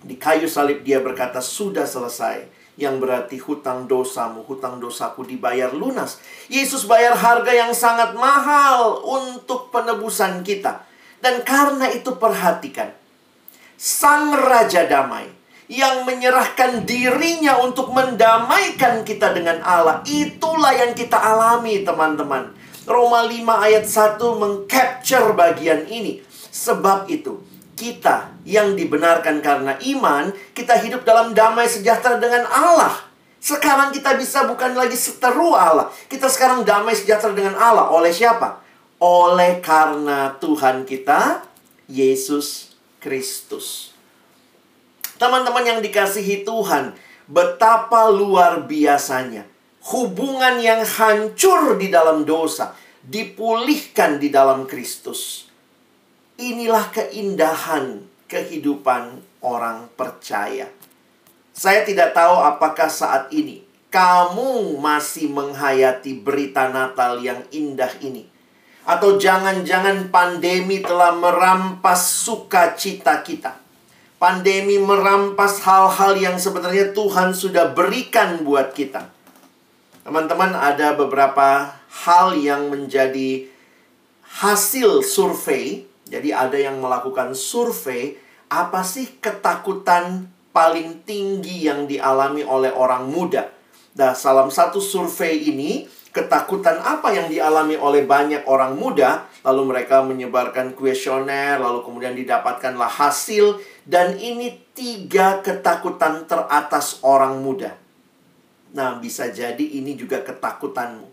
Di 0.02 0.18
kayu 0.18 0.50
salib 0.50 0.82
dia 0.82 0.98
berkata 0.98 1.38
sudah 1.38 1.86
selesai. 1.86 2.50
Yang 2.74 3.06
berarti 3.06 3.36
hutang 3.38 3.86
dosamu, 3.86 4.42
hutang 4.42 4.82
dosaku 4.82 5.22
dibayar 5.22 5.70
lunas. 5.70 6.18
Yesus 6.50 6.90
bayar 6.90 7.14
harga 7.14 7.54
yang 7.54 7.70
sangat 7.70 8.18
mahal 8.18 9.06
untuk 9.06 9.70
penebusan 9.70 10.42
kita. 10.42 10.82
Dan 11.22 11.46
karena 11.46 11.86
itu 11.94 12.18
perhatikan 12.18 13.03
Sang 13.74 14.30
Raja 14.34 14.86
Damai 14.86 15.44
yang 15.66 16.04
menyerahkan 16.04 16.84
dirinya 16.84 17.58
untuk 17.64 17.90
mendamaikan 17.90 19.02
kita 19.02 19.32
dengan 19.32 19.64
Allah. 19.64 20.04
Itulah 20.04 20.76
yang 20.76 20.92
kita 20.92 21.16
alami, 21.16 21.82
teman-teman. 21.82 22.52
Roma 22.84 23.24
5 23.24 23.64
ayat 23.64 23.84
1 23.88 24.20
mengcapture 24.20 25.32
bagian 25.32 25.88
ini. 25.88 26.20
Sebab 26.52 27.08
itu, 27.08 27.40
kita 27.74 28.30
yang 28.44 28.76
dibenarkan 28.76 29.40
karena 29.40 29.74
iman, 29.96 30.30
kita 30.52 30.78
hidup 30.84 31.02
dalam 31.02 31.32
damai 31.32 31.66
sejahtera 31.66 32.20
dengan 32.20 32.44
Allah. 32.46 32.92
Sekarang 33.40 33.92
kita 33.92 34.16
bisa 34.16 34.44
bukan 34.48 34.72
lagi 34.76 34.96
seteru 34.96 35.52
Allah. 35.52 35.88
Kita 36.08 36.28
sekarang 36.28 36.64
damai 36.64 36.96
sejahtera 36.96 37.32
dengan 37.32 37.56
Allah. 37.56 37.88
Oleh 37.92 38.12
siapa? 38.12 38.60
Oleh 39.00 39.60
karena 39.60 40.32
Tuhan 40.40 40.88
kita, 40.88 41.44
Yesus 41.88 42.73
Kristus. 43.04 43.92
Teman-teman 45.20 45.60
yang 45.68 45.80
dikasihi 45.84 46.48
Tuhan, 46.48 46.96
betapa 47.28 48.08
luar 48.08 48.64
biasanya 48.64 49.44
hubungan 49.92 50.64
yang 50.64 50.80
hancur 50.80 51.76
di 51.76 51.92
dalam 51.92 52.24
dosa 52.24 52.72
dipulihkan 53.04 54.16
di 54.16 54.32
dalam 54.32 54.64
Kristus. 54.64 55.52
Inilah 56.40 56.88
keindahan 56.90 58.00
kehidupan 58.26 59.20
orang 59.44 59.92
percaya. 59.92 60.72
Saya 61.54 61.86
tidak 61.86 62.16
tahu 62.16 62.40
apakah 62.42 62.90
saat 62.90 63.30
ini 63.30 63.62
kamu 63.94 64.74
masih 64.82 65.30
menghayati 65.30 66.18
berita 66.18 66.66
Natal 66.66 67.22
yang 67.22 67.46
indah 67.54 67.94
ini. 68.02 68.33
Atau 68.84 69.16
jangan-jangan 69.16 70.12
pandemi 70.12 70.84
telah 70.84 71.16
merampas 71.16 72.04
sukacita 72.24 73.24
kita. 73.24 73.56
Pandemi 74.20 74.76
merampas 74.76 75.64
hal-hal 75.64 76.16
yang 76.16 76.36
sebenarnya 76.36 76.92
Tuhan 76.92 77.32
sudah 77.32 77.72
berikan 77.72 78.44
buat 78.44 78.76
kita. 78.76 79.08
Teman-teman, 80.04 80.52
ada 80.52 80.92
beberapa 80.92 81.80
hal 82.04 82.36
yang 82.36 82.68
menjadi 82.68 83.48
hasil 84.44 85.00
survei. 85.00 85.88
Jadi 86.04 86.36
ada 86.36 86.60
yang 86.60 86.76
melakukan 86.84 87.32
survei, 87.32 88.20
apa 88.52 88.84
sih 88.84 89.16
ketakutan 89.18 90.28
paling 90.52 91.00
tinggi 91.08 91.64
yang 91.64 91.88
dialami 91.88 92.44
oleh 92.44 92.68
orang 92.70 93.08
muda? 93.08 93.48
Nah, 93.96 94.12
salah 94.12 94.44
satu 94.52 94.82
survei 94.82 95.48
ini 95.48 95.88
ketakutan 96.14 96.78
apa 96.78 97.10
yang 97.10 97.26
dialami 97.26 97.74
oleh 97.74 98.06
banyak 98.06 98.46
orang 98.46 98.78
muda, 98.78 99.26
lalu 99.42 99.74
mereka 99.74 100.06
menyebarkan 100.06 100.78
kuesioner, 100.78 101.58
lalu 101.58 101.82
kemudian 101.82 102.14
didapatkanlah 102.14 102.86
hasil, 102.86 103.58
dan 103.82 104.14
ini 104.14 104.62
tiga 104.78 105.42
ketakutan 105.42 106.22
teratas 106.30 107.02
orang 107.02 107.42
muda. 107.42 107.74
Nah, 108.78 109.02
bisa 109.02 109.26
jadi 109.26 109.60
ini 109.60 109.98
juga 109.98 110.22
ketakutanmu. 110.22 111.10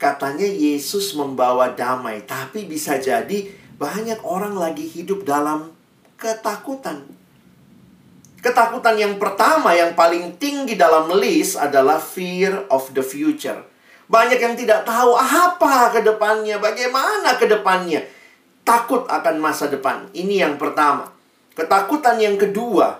Katanya 0.00 0.48
Yesus 0.48 1.12
membawa 1.12 1.68
damai, 1.68 2.24
tapi 2.24 2.64
bisa 2.64 2.96
jadi 2.96 3.52
banyak 3.76 4.24
orang 4.24 4.56
lagi 4.56 4.88
hidup 4.88 5.28
dalam 5.28 5.68
ketakutan. 6.16 7.04
Ketakutan 8.42 8.98
yang 8.98 9.22
pertama 9.22 9.70
yang 9.70 9.94
paling 9.94 10.34
tinggi 10.34 10.74
dalam 10.74 11.14
list 11.14 11.54
adalah 11.54 12.02
fear 12.02 12.66
of 12.74 12.90
the 12.90 12.98
future. 12.98 13.62
Banyak 14.10 14.42
yang 14.42 14.58
tidak 14.58 14.82
tahu 14.82 15.14
apa 15.14 15.94
ke 15.94 16.02
depannya, 16.02 16.58
bagaimana 16.58 17.38
ke 17.38 17.46
depannya. 17.46 18.02
Takut 18.66 19.06
akan 19.06 19.38
masa 19.38 19.70
depan. 19.70 20.10
Ini 20.10 20.42
yang 20.42 20.54
pertama. 20.58 21.14
Ketakutan 21.54 22.18
yang 22.18 22.34
kedua 22.34 22.98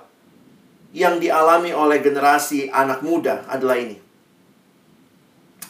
yang 0.95 1.19
dialami 1.19 1.75
oleh 1.75 1.99
generasi 1.99 2.71
anak 2.71 3.03
muda 3.03 3.43
adalah 3.51 3.83
ini. 3.83 3.99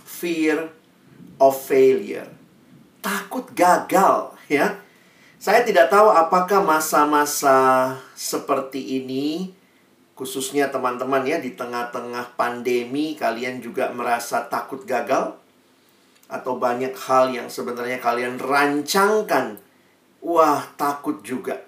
Fear 0.04 0.68
of 1.40 1.56
failure. 1.56 2.28
Takut 3.00 3.48
gagal, 3.56 4.36
ya. 4.52 4.76
Saya 5.40 5.64
tidak 5.64 5.88
tahu 5.88 6.12
apakah 6.12 6.60
masa-masa 6.60 7.96
seperti 8.14 9.00
ini 9.02 9.61
Khususnya 10.22 10.70
teman-teman 10.70 11.26
ya 11.26 11.42
di 11.42 11.58
tengah-tengah 11.58 12.38
pandemi 12.38 13.18
kalian 13.18 13.58
juga 13.58 13.90
merasa 13.90 14.46
takut 14.46 14.86
gagal 14.86 15.34
atau 16.30 16.62
banyak 16.62 16.94
hal 16.94 17.34
yang 17.34 17.50
sebenarnya 17.50 17.98
kalian 17.98 18.38
rancangkan. 18.38 19.58
Wah, 20.22 20.62
takut 20.78 21.26
juga. 21.26 21.58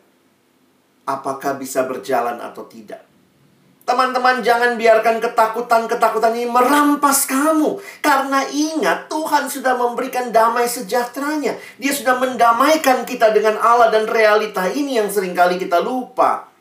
Apakah 1.03 1.59
bisa 1.59 1.83
berjalan 1.83 2.39
atau 2.39 2.63
tidak? 2.71 3.03
Teman-teman 3.83 4.39
jangan 4.47 4.79
biarkan 4.79 5.19
ketakutan-ketakutan 5.19 6.39
ini 6.39 6.47
merampas 6.47 7.27
kamu. 7.27 7.83
Karena 7.99 8.47
ingat 8.55 9.11
Tuhan 9.11 9.51
sudah 9.51 9.75
memberikan 9.75 10.31
damai 10.31 10.71
sejahteranya. 10.71 11.59
Dia 11.83 11.91
sudah 11.91 12.23
mendamaikan 12.23 13.03
kita 13.03 13.35
dengan 13.35 13.59
Allah 13.59 13.91
dan 13.91 14.07
realita 14.07 14.71
ini 14.71 15.03
yang 15.03 15.11
sering 15.11 15.35
kali 15.35 15.59
kita 15.59 15.83
lupa. 15.83 16.54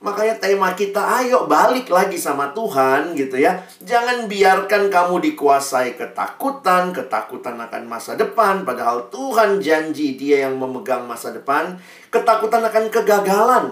Makanya 0.00 0.40
tema 0.40 0.72
kita, 0.72 1.20
ayo 1.20 1.44
balik 1.44 1.92
lagi 1.92 2.16
sama 2.16 2.56
Tuhan 2.56 3.12
gitu 3.12 3.36
ya. 3.36 3.60
Jangan 3.84 4.32
biarkan 4.32 4.88
kamu 4.88 5.20
dikuasai 5.28 5.92
ketakutan, 5.92 6.96
ketakutan 6.96 7.60
akan 7.60 7.84
masa 7.84 8.16
depan. 8.16 8.64
Padahal 8.64 9.12
Tuhan 9.12 9.60
janji 9.60 10.16
dia 10.16 10.48
yang 10.48 10.56
memegang 10.56 11.04
masa 11.04 11.36
depan. 11.36 11.76
Ketakutan 12.08 12.64
akan 12.64 12.88
kegagalan. 12.88 13.64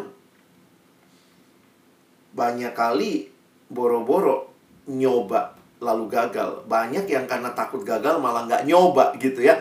Banyak 2.36 2.76
kali 2.76 3.32
boro-boro 3.72 4.52
nyoba 4.84 5.56
lalu 5.80 6.12
gagal. 6.12 6.68
Banyak 6.68 7.08
yang 7.08 7.24
karena 7.24 7.56
takut 7.56 7.80
gagal 7.80 8.20
malah 8.20 8.44
nggak 8.44 8.68
nyoba 8.68 9.16
gitu 9.16 9.48
ya 9.48 9.56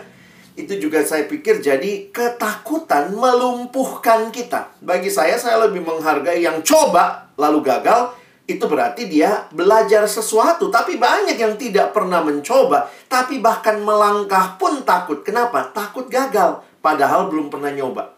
itu 0.58 0.74
juga 0.82 1.06
saya 1.06 1.30
pikir 1.30 1.62
jadi 1.62 2.10
ketakutan 2.10 3.14
melumpuhkan 3.14 4.34
kita. 4.34 4.74
Bagi 4.82 5.14
saya, 5.14 5.38
saya 5.38 5.62
lebih 5.70 5.86
menghargai 5.86 6.42
yang 6.42 6.66
coba 6.66 7.30
lalu 7.38 7.62
gagal. 7.62 8.18
Itu 8.50 8.66
berarti 8.66 9.06
dia 9.06 9.46
belajar 9.54 10.10
sesuatu. 10.10 10.74
Tapi 10.74 10.98
banyak 10.98 11.38
yang 11.38 11.54
tidak 11.62 11.94
pernah 11.94 12.26
mencoba. 12.26 12.90
Tapi 13.06 13.38
bahkan 13.38 13.78
melangkah 13.86 14.58
pun 14.58 14.82
takut. 14.82 15.22
Kenapa? 15.22 15.70
Takut 15.70 16.10
gagal. 16.10 16.66
Padahal 16.82 17.30
belum 17.30 17.54
pernah 17.54 17.70
nyoba. 17.70 18.18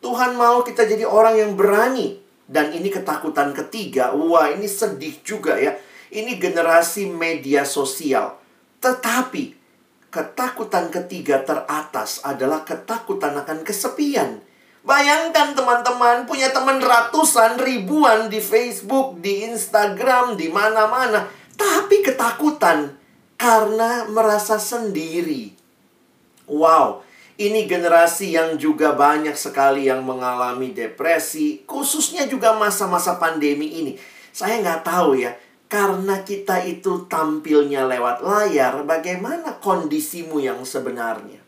Tuhan 0.00 0.32
mau 0.32 0.64
kita 0.64 0.88
jadi 0.88 1.04
orang 1.04 1.36
yang 1.36 1.52
berani. 1.60 2.24
Dan 2.48 2.72
ini 2.72 2.88
ketakutan 2.88 3.52
ketiga. 3.52 4.16
Wah, 4.16 4.48
ini 4.48 4.64
sedih 4.64 5.20
juga 5.20 5.60
ya. 5.60 5.76
Ini 6.08 6.40
generasi 6.40 7.04
media 7.12 7.68
sosial. 7.68 8.32
Tetapi 8.80 9.57
Ketakutan 10.08 10.88
ketiga 10.88 11.44
teratas 11.44 12.24
adalah 12.24 12.64
ketakutan 12.64 13.36
akan 13.44 13.60
kesepian. 13.60 14.40
Bayangkan 14.80 15.52
teman-teman 15.52 16.24
punya 16.24 16.48
teman 16.48 16.80
ratusan 16.80 17.60
ribuan 17.60 18.32
di 18.32 18.40
Facebook, 18.40 19.20
di 19.20 19.44
Instagram, 19.44 20.40
di 20.40 20.48
mana-mana, 20.48 21.28
tapi 21.60 22.00
ketakutan 22.00 22.96
karena 23.36 24.08
merasa 24.08 24.56
sendiri. 24.56 25.52
Wow, 26.48 27.04
Ini 27.38 27.70
generasi 27.70 28.34
yang 28.34 28.58
juga 28.58 28.98
banyak 28.98 29.38
sekali 29.38 29.86
yang 29.86 30.02
mengalami 30.02 30.74
depresi, 30.74 31.62
khususnya 31.68 32.26
juga 32.26 32.50
masa-masa 32.58 33.14
pandemi 33.14 33.78
ini. 33.78 33.94
Saya 34.34 34.58
nggak 34.58 34.82
tahu 34.82 35.22
ya, 35.22 35.38
karena 35.68 36.24
kita 36.24 36.64
itu 36.64 37.04
tampilnya 37.12 37.84
lewat 37.84 38.24
layar, 38.24 38.88
bagaimana 38.88 39.60
kondisimu 39.60 40.40
yang 40.40 40.64
sebenarnya? 40.64 41.44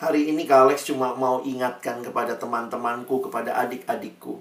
Hari 0.00 0.32
ini 0.32 0.48
Kak 0.48 0.68
Alex 0.68 0.88
cuma 0.88 1.12
mau 1.12 1.44
ingatkan 1.44 2.00
kepada 2.00 2.40
teman-temanku, 2.40 3.28
kepada 3.28 3.60
adik-adikku. 3.60 4.40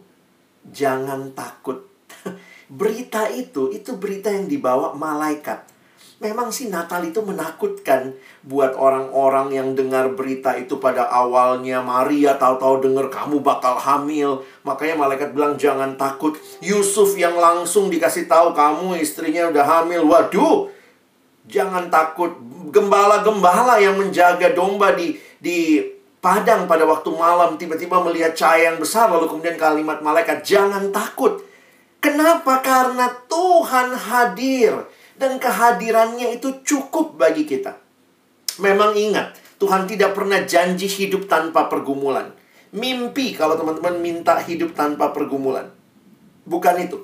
Jangan 0.71 1.35
takut. 1.35 1.83
berita 2.79 3.27
itu, 3.27 3.75
itu 3.75 3.91
berita 3.99 4.31
yang 4.31 4.47
dibawa 4.47 4.95
malaikat 4.95 5.72
Memang 6.23 6.55
sih 6.55 6.71
Natal 6.71 7.03
itu 7.03 7.19
menakutkan 7.19 8.15
buat 8.47 8.79
orang-orang 8.79 9.59
yang 9.59 9.75
dengar 9.75 10.15
berita 10.15 10.55
itu 10.55 10.79
pada 10.79 11.03
awalnya 11.11 11.83
Maria 11.83 12.39
tahu-tahu 12.39 12.79
dengar 12.79 13.11
kamu 13.11 13.43
bakal 13.43 13.75
hamil. 13.75 14.39
Makanya 14.63 15.03
malaikat 15.03 15.35
bilang 15.35 15.59
jangan 15.59 15.99
takut. 15.99 16.39
Yusuf 16.63 17.19
yang 17.19 17.35
langsung 17.35 17.91
dikasih 17.91 18.31
tahu 18.31 18.55
kamu 18.55 19.03
istrinya 19.03 19.51
udah 19.51 19.65
hamil. 19.67 20.07
Waduh. 20.07 20.71
Jangan 21.51 21.91
takut. 21.91 22.31
Gembala-gembala 22.71 23.83
yang 23.83 23.99
menjaga 23.99 24.55
domba 24.55 24.95
di 24.95 25.19
di 25.43 25.83
padang 26.23 26.71
pada 26.71 26.87
waktu 26.87 27.11
malam 27.11 27.59
tiba-tiba 27.59 27.99
melihat 27.99 28.31
cahaya 28.31 28.71
yang 28.71 28.79
besar 28.79 29.11
lalu 29.11 29.27
kemudian 29.27 29.59
kalimat 29.59 29.99
malaikat 29.99 30.39
jangan 30.47 30.87
takut. 30.95 31.43
Kenapa? 31.99 32.63
Karena 32.63 33.11
Tuhan 33.27 33.91
hadir 33.91 34.87
dan 35.23 35.39
kehadirannya 35.39 36.35
itu 36.35 36.59
cukup 36.67 37.15
bagi 37.15 37.47
kita. 37.47 37.79
Memang 38.59 38.91
ingat, 38.99 39.39
Tuhan 39.55 39.87
tidak 39.87 40.11
pernah 40.11 40.43
janji 40.43 40.91
hidup 40.91 41.31
tanpa 41.31 41.71
pergumulan. 41.71 42.35
Mimpi 42.75 43.31
kalau 43.31 43.55
teman-teman 43.55 44.03
minta 44.03 44.35
hidup 44.43 44.75
tanpa 44.75 45.15
pergumulan. 45.15 45.71
Bukan 46.43 46.75
itu. 46.83 46.99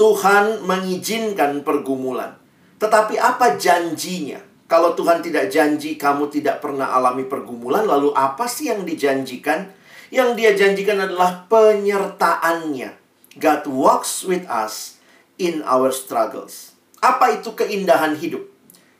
Tuhan 0.00 0.64
mengizinkan 0.64 1.60
pergumulan. 1.60 2.40
Tetapi 2.80 3.20
apa 3.20 3.60
janjinya? 3.60 4.40
Kalau 4.64 4.96
Tuhan 4.96 5.20
tidak 5.20 5.52
janji 5.52 6.00
kamu 6.00 6.32
tidak 6.32 6.64
pernah 6.64 6.94
alami 6.96 7.28
pergumulan, 7.28 7.84
lalu 7.84 8.14
apa 8.16 8.48
sih 8.48 8.72
yang 8.72 8.88
dijanjikan? 8.88 9.68
Yang 10.08 10.30
dia 10.40 10.50
janjikan 10.56 11.04
adalah 11.04 11.44
penyertaannya. 11.52 12.96
God 13.36 13.62
walks 13.68 14.24
with 14.24 14.48
us 14.48 14.96
in 15.36 15.60
our 15.68 15.92
struggles. 15.92 16.77
Apa 16.98 17.38
itu 17.38 17.54
keindahan 17.54 18.18
hidup? 18.18 18.42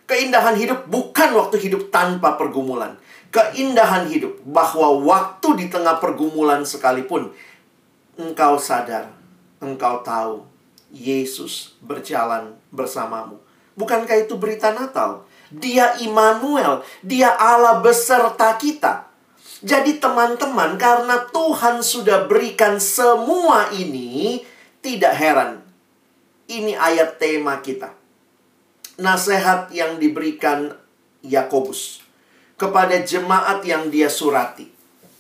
Keindahan 0.09 0.57
hidup 0.57 0.89
bukan 0.89 1.37
waktu 1.37 1.61
hidup 1.61 1.93
tanpa 1.93 2.39
pergumulan. 2.41 2.97
Keindahan 3.29 4.09
hidup 4.09 4.41
bahwa 4.49 5.05
waktu 5.05 5.49
di 5.61 5.67
tengah 5.69 6.01
pergumulan 6.01 6.65
sekalipun 6.65 7.29
engkau 8.17 8.57
sadar, 8.57 9.13
engkau 9.61 10.01
tahu 10.01 10.49
Yesus 10.89 11.77
berjalan 11.85 12.57
bersamamu. 12.73 13.37
Bukankah 13.77 14.25
itu 14.25 14.41
berita 14.41 14.73
Natal? 14.73 15.29
Dia 15.53 16.01
Immanuel, 16.01 16.81
dia 17.05 17.37
Allah 17.37 17.85
beserta 17.85 18.57
kita. 18.57 19.13
Jadi 19.61 20.01
teman-teman, 20.01 20.79
karena 20.79 21.29
Tuhan 21.29 21.83
sudah 21.83 22.31
berikan 22.31 22.79
semua 22.79 23.69
ini, 23.75 24.41
tidak 24.81 25.13
heran 25.19 25.68
ini 26.49 26.73
ayat 26.75 27.21
tema 27.21 27.61
kita. 27.61 27.93
Nasihat 28.99 29.71
yang 29.71 30.01
diberikan 30.01 30.75
Yakobus 31.23 32.03
kepada 32.59 32.99
jemaat 32.99 33.63
yang 33.63 33.93
dia 33.93 34.11
surati. 34.11 34.67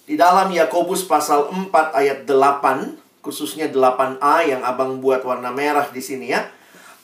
Di 0.08 0.16
dalam 0.16 0.50
Yakobus 0.50 1.04
pasal 1.04 1.52
4 1.52 1.70
ayat 1.94 2.18
8, 2.24 3.22
khususnya 3.22 3.68
8a 3.68 4.40
yang 4.48 4.64
Abang 4.64 5.04
buat 5.04 5.22
warna 5.22 5.52
merah 5.52 5.86
di 5.92 6.00
sini 6.00 6.32
ya. 6.32 6.48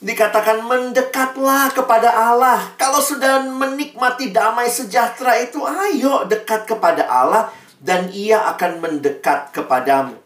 Dikatakan 0.01 0.65
mendekatlah 0.65 1.71
kepada 1.77 2.11
Allah. 2.11 2.75
Kalau 2.81 2.99
sudah 2.99 3.45
menikmati 3.45 4.33
damai 4.33 4.73
sejahtera 4.73 5.37
itu, 5.39 5.63
ayo 5.63 6.25
dekat 6.27 6.65
kepada 6.65 7.07
Allah 7.07 7.53
dan 7.85 8.09
ia 8.09 8.41
akan 8.57 8.81
mendekat 8.81 9.53
kepadamu. 9.53 10.24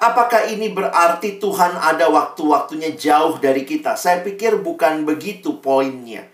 Apakah 0.00 0.48
ini 0.48 0.72
berarti 0.72 1.36
Tuhan 1.36 1.76
ada 1.76 2.08
waktu-waktunya 2.08 2.96
jauh 2.96 3.36
dari 3.36 3.68
kita? 3.68 4.00
Saya 4.00 4.24
pikir 4.24 4.64
bukan 4.64 5.04
begitu 5.04 5.60
poinnya. 5.60 6.24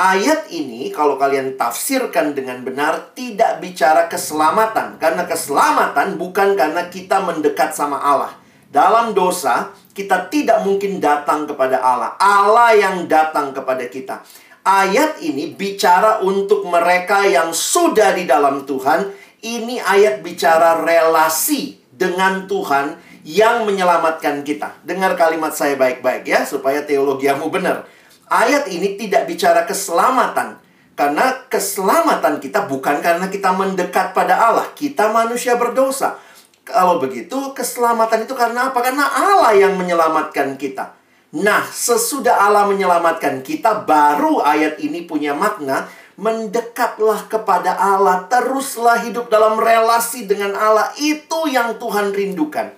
Ayat 0.00 0.48
ini 0.48 0.88
kalau 0.88 1.20
kalian 1.20 1.60
tafsirkan 1.60 2.32
dengan 2.32 2.64
benar 2.64 3.12
tidak 3.12 3.60
bicara 3.60 4.08
keselamatan 4.08 4.96
karena 4.96 5.28
keselamatan 5.28 6.16
bukan 6.16 6.56
karena 6.56 6.88
kita 6.88 7.20
mendekat 7.20 7.76
sama 7.76 8.00
Allah. 8.00 8.32
Dalam 8.72 9.12
dosa 9.12 9.76
kita 9.92 10.32
tidak 10.32 10.64
mungkin 10.64 10.96
datang 10.96 11.44
kepada 11.44 11.84
Allah. 11.84 12.16
Allah 12.16 12.72
yang 12.72 13.04
datang 13.12 13.52
kepada 13.52 13.92
kita. 13.92 14.24
Ayat 14.64 15.20
ini 15.20 15.52
bicara 15.52 16.24
untuk 16.24 16.64
mereka 16.64 17.28
yang 17.28 17.52
sudah 17.52 18.16
di 18.16 18.24
dalam 18.24 18.64
Tuhan. 18.64 19.12
Ini 19.44 19.84
ayat 19.84 20.24
bicara 20.24 20.80
relasi 20.80 21.81
dengan 22.02 22.50
Tuhan 22.50 22.98
yang 23.22 23.62
menyelamatkan 23.62 24.42
kita. 24.42 24.82
Dengar 24.82 25.14
kalimat 25.14 25.54
saya 25.54 25.78
baik-baik 25.78 26.26
ya, 26.26 26.42
supaya 26.42 26.82
teologiamu 26.82 27.46
benar. 27.46 27.86
Ayat 28.26 28.66
ini 28.66 28.98
tidak 28.98 29.30
bicara 29.30 29.62
keselamatan. 29.62 30.58
Karena 30.92 31.48
keselamatan 31.48 32.42
kita 32.42 32.68
bukan 32.68 33.00
karena 33.00 33.30
kita 33.30 33.54
mendekat 33.54 34.10
pada 34.12 34.50
Allah. 34.50 34.66
Kita 34.74 35.14
manusia 35.14 35.54
berdosa. 35.54 36.18
Kalau 36.66 36.98
begitu, 36.98 37.54
keselamatan 37.54 38.26
itu 38.26 38.34
karena 38.34 38.70
apa? 38.70 38.78
Karena 38.82 39.06
Allah 39.06 39.54
yang 39.56 39.78
menyelamatkan 39.78 40.58
kita. 40.58 40.94
Nah, 41.32 41.64
sesudah 41.64 42.44
Allah 42.44 42.68
menyelamatkan 42.68 43.40
kita, 43.40 43.88
baru 43.88 44.44
ayat 44.44 44.76
ini 44.84 45.08
punya 45.08 45.32
makna 45.32 45.88
mendekatlah 46.22 47.26
kepada 47.26 47.74
Allah, 47.74 48.30
teruslah 48.30 49.02
hidup 49.02 49.26
dalam 49.26 49.58
relasi 49.58 50.30
dengan 50.30 50.54
Allah. 50.54 50.94
Itu 50.94 51.50
yang 51.50 51.82
Tuhan 51.82 52.14
rindukan. 52.14 52.70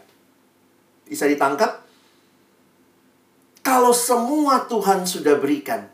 Bisa 1.05 1.29
ditangkap? 1.29 1.85
Kalau 3.61 3.93
semua 3.93 4.65
Tuhan 4.65 5.05
sudah 5.05 5.37
berikan, 5.37 5.85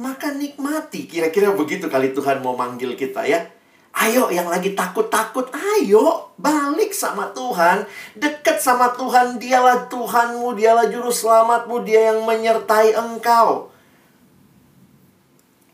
maka 0.00 0.32
nikmati. 0.32 1.04
Kira-kira 1.04 1.52
begitu 1.52 1.92
kali 1.92 2.16
Tuhan 2.16 2.40
mau 2.40 2.56
manggil 2.56 2.96
kita 2.96 3.28
ya. 3.28 3.44
Ayo 3.90 4.30
yang 4.32 4.46
lagi 4.46 4.72
takut-takut, 4.72 5.50
ayo 5.52 6.32
balik 6.40 6.94
sama 6.94 7.28
Tuhan. 7.36 7.84
Dekat 8.16 8.62
sama 8.62 8.94
Tuhan, 8.96 9.36
dialah 9.36 9.90
Tuhanmu, 9.90 10.56
dialah 10.56 10.88
juru 10.88 11.10
selamatmu, 11.10 11.82
dia 11.84 12.14
yang 12.14 12.22
menyertai 12.24 12.94
engkau. 12.94 13.69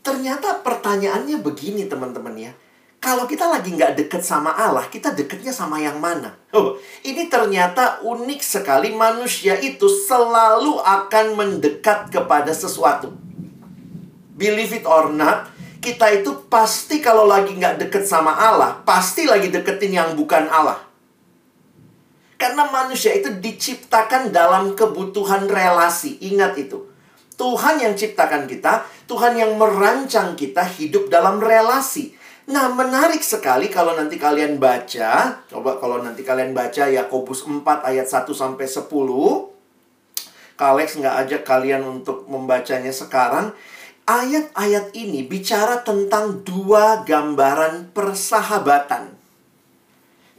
Ternyata 0.07 0.63
pertanyaannya 0.63 1.43
begini 1.43 1.83
teman-teman 1.91 2.31
ya. 2.39 2.55
Kalau 3.03 3.27
kita 3.27 3.51
lagi 3.51 3.75
nggak 3.75 3.99
deket 3.99 4.23
sama 4.23 4.55
Allah, 4.55 4.87
kita 4.87 5.11
deketnya 5.11 5.51
sama 5.51 5.83
yang 5.83 5.99
mana? 5.99 6.31
Oh, 6.55 6.79
ini 7.03 7.27
ternyata 7.27 7.99
unik 8.07 8.39
sekali 8.39 8.95
manusia 8.95 9.59
itu 9.59 9.83
selalu 9.85 10.79
akan 10.79 11.35
mendekat 11.35 12.07
kepada 12.07 12.55
sesuatu. 12.55 13.11
Believe 14.39 14.79
it 14.79 14.87
or 14.87 15.11
not, 15.11 15.51
kita 15.83 16.23
itu 16.23 16.47
pasti 16.47 17.03
kalau 17.03 17.27
lagi 17.27 17.51
nggak 17.51 17.75
deket 17.75 18.07
sama 18.07 18.31
Allah, 18.31 18.79
pasti 18.87 19.27
lagi 19.27 19.51
deketin 19.51 19.91
yang 19.91 20.15
bukan 20.15 20.47
Allah. 20.47 20.87
Karena 22.39 22.63
manusia 22.71 23.11
itu 23.11 23.27
diciptakan 23.27 24.31
dalam 24.31 24.71
kebutuhan 24.71 25.51
relasi. 25.51 26.15
Ingat 26.31 26.55
itu. 26.55 26.95
Tuhan 27.37 27.77
yang 27.77 27.93
ciptakan 27.93 28.49
kita, 28.49 28.81
Tuhan 29.05 29.37
yang 29.37 29.53
merancang 29.61 30.33
kita 30.33 30.65
hidup 30.65 31.13
dalam 31.13 31.37
relasi. 31.37 32.17
Nah, 32.49 32.71
menarik 32.73 33.21
sekali 33.21 33.69
kalau 33.69 33.93
nanti 33.93 34.17
kalian 34.17 34.57
baca, 34.57 35.45
coba 35.45 35.77
kalau 35.77 36.01
nanti 36.01 36.25
kalian 36.25 36.57
baca 36.57 36.89
Yakobus 36.89 37.45
4 37.45 37.61
ayat 37.85 38.09
1 38.09 38.33
sampai 38.33 38.65
10. 38.65 39.53
Kalex 40.57 40.97
nggak 40.97 41.15
ajak 41.27 41.41
kalian 41.45 41.85
untuk 41.85 42.25
membacanya 42.25 42.89
sekarang. 42.89 43.53
Ayat-ayat 44.07 44.95
ini 44.97 45.21
bicara 45.27 45.83
tentang 45.83 46.41
dua 46.41 47.03
gambaran 47.03 47.91
persahabatan. 47.91 49.13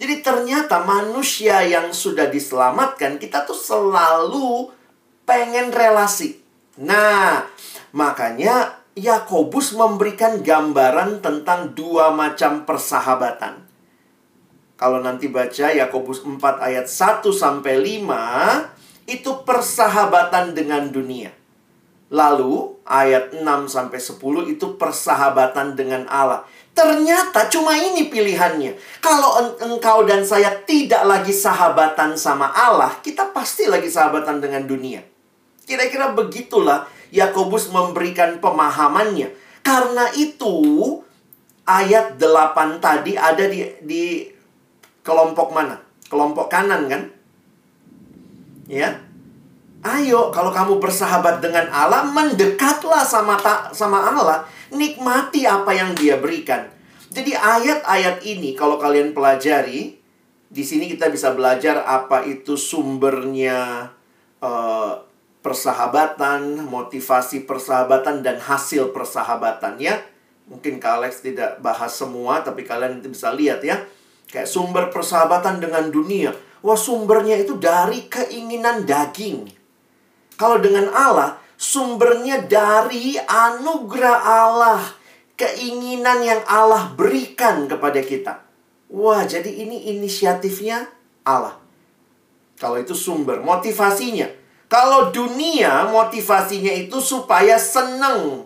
Jadi 0.00 0.14
ternyata 0.24 0.82
manusia 0.82 1.60
yang 1.62 1.92
sudah 1.92 2.26
diselamatkan, 2.32 3.20
kita 3.20 3.44
tuh 3.44 3.58
selalu 3.58 4.72
pengen 5.28 5.68
relasi. 5.68 6.37
Nah, 6.78 7.42
makanya 7.90 8.78
Yakobus 8.94 9.74
memberikan 9.74 10.42
gambaran 10.42 11.18
tentang 11.22 11.74
dua 11.74 12.14
macam 12.14 12.62
persahabatan. 12.62 13.66
Kalau 14.78 15.02
nanti 15.02 15.26
baca 15.26 15.74
Yakobus 15.74 16.22
4 16.22 16.38
ayat 16.62 16.86
1 16.86 17.34
sampai 17.34 17.82
5, 17.82 19.10
itu 19.10 19.42
persahabatan 19.42 20.54
dengan 20.54 20.86
dunia. 20.94 21.34
Lalu 22.14 22.78
ayat 22.86 23.34
6 23.34 23.42
sampai 23.66 23.98
10 23.98 24.54
itu 24.54 24.78
persahabatan 24.78 25.74
dengan 25.74 26.06
Allah. 26.06 26.46
Ternyata 26.78 27.50
cuma 27.50 27.74
ini 27.74 28.06
pilihannya. 28.06 29.02
Kalau 29.02 29.58
engkau 29.58 30.06
dan 30.06 30.22
saya 30.22 30.62
tidak 30.62 31.02
lagi 31.02 31.34
sahabatan 31.34 32.14
sama 32.14 32.46
Allah, 32.54 33.02
kita 33.02 33.34
pasti 33.34 33.66
lagi 33.66 33.90
sahabatan 33.90 34.38
dengan 34.38 34.62
dunia. 34.62 35.17
Kira-kira 35.68 36.16
begitulah 36.16 36.88
Yakobus 37.12 37.68
memberikan 37.68 38.40
pemahamannya. 38.40 39.28
Karena 39.60 40.08
itu 40.16 40.56
ayat 41.68 42.16
8 42.16 42.80
tadi 42.80 43.12
ada 43.20 43.44
di 43.44 43.68
di 43.84 44.24
kelompok 45.04 45.52
mana? 45.52 45.76
Kelompok 46.08 46.48
kanan 46.48 46.88
kan? 46.88 47.02
Ya. 48.64 49.04
Ayo, 49.84 50.34
kalau 50.34 50.50
kamu 50.50 50.82
bersahabat 50.82 51.38
dengan 51.38 51.70
Allah, 51.70 52.02
mendekatlah 52.02 53.06
sama 53.06 53.38
ta, 53.38 53.70
sama 53.70 54.10
Allah, 54.10 54.42
nikmati 54.74 55.46
apa 55.46 55.70
yang 55.70 55.94
Dia 55.94 56.18
berikan. 56.18 56.66
Jadi 57.08 57.32
ayat-ayat 57.32 58.20
ini 58.26 58.58
kalau 58.58 58.76
kalian 58.76 59.14
pelajari, 59.14 59.96
di 60.48 60.62
sini 60.64 60.90
kita 60.90 61.08
bisa 61.08 61.32
belajar 61.32 61.84
apa 61.86 62.24
itu 62.26 62.58
sumbernya 62.58 63.88
uh, 64.42 65.07
persahabatan, 65.48 66.68
motivasi 66.68 67.48
persahabatan 67.48 68.20
dan 68.20 68.36
hasil 68.36 68.92
persahabatan 68.92 69.80
ya. 69.80 70.04
Mungkin 70.44 70.76
Kak 70.76 71.00
Alex 71.00 71.24
tidak 71.24 71.64
bahas 71.64 71.96
semua, 71.96 72.44
tapi 72.44 72.68
kalian 72.68 73.00
bisa 73.08 73.32
lihat 73.32 73.64
ya. 73.64 73.80
Kayak 74.28 74.52
sumber 74.52 74.92
persahabatan 74.92 75.64
dengan 75.64 75.88
dunia. 75.88 76.36
Wah, 76.60 76.76
sumbernya 76.76 77.40
itu 77.40 77.56
dari 77.56 78.04
keinginan 78.12 78.84
daging 78.84 79.58
kalau 80.38 80.62
dengan 80.62 80.86
Allah, 80.94 81.42
sumbernya 81.58 82.46
dari 82.46 83.18
anugerah 83.18 84.18
Allah, 84.22 84.80
keinginan 85.34 86.22
yang 86.22 86.42
Allah 86.46 86.94
berikan 86.94 87.66
kepada 87.66 87.98
kita. 87.98 88.46
Wah, 88.86 89.26
jadi 89.26 89.50
ini 89.50 89.90
inisiatifnya 89.98 90.86
Allah. 91.26 91.58
Kalau 92.54 92.78
itu 92.78 92.94
sumber 92.94 93.42
motivasinya. 93.42 94.30
Kalau 94.68 95.08
dunia 95.08 95.88
motivasinya 95.88 96.68
itu 96.76 97.00
supaya 97.00 97.56
senang 97.56 98.44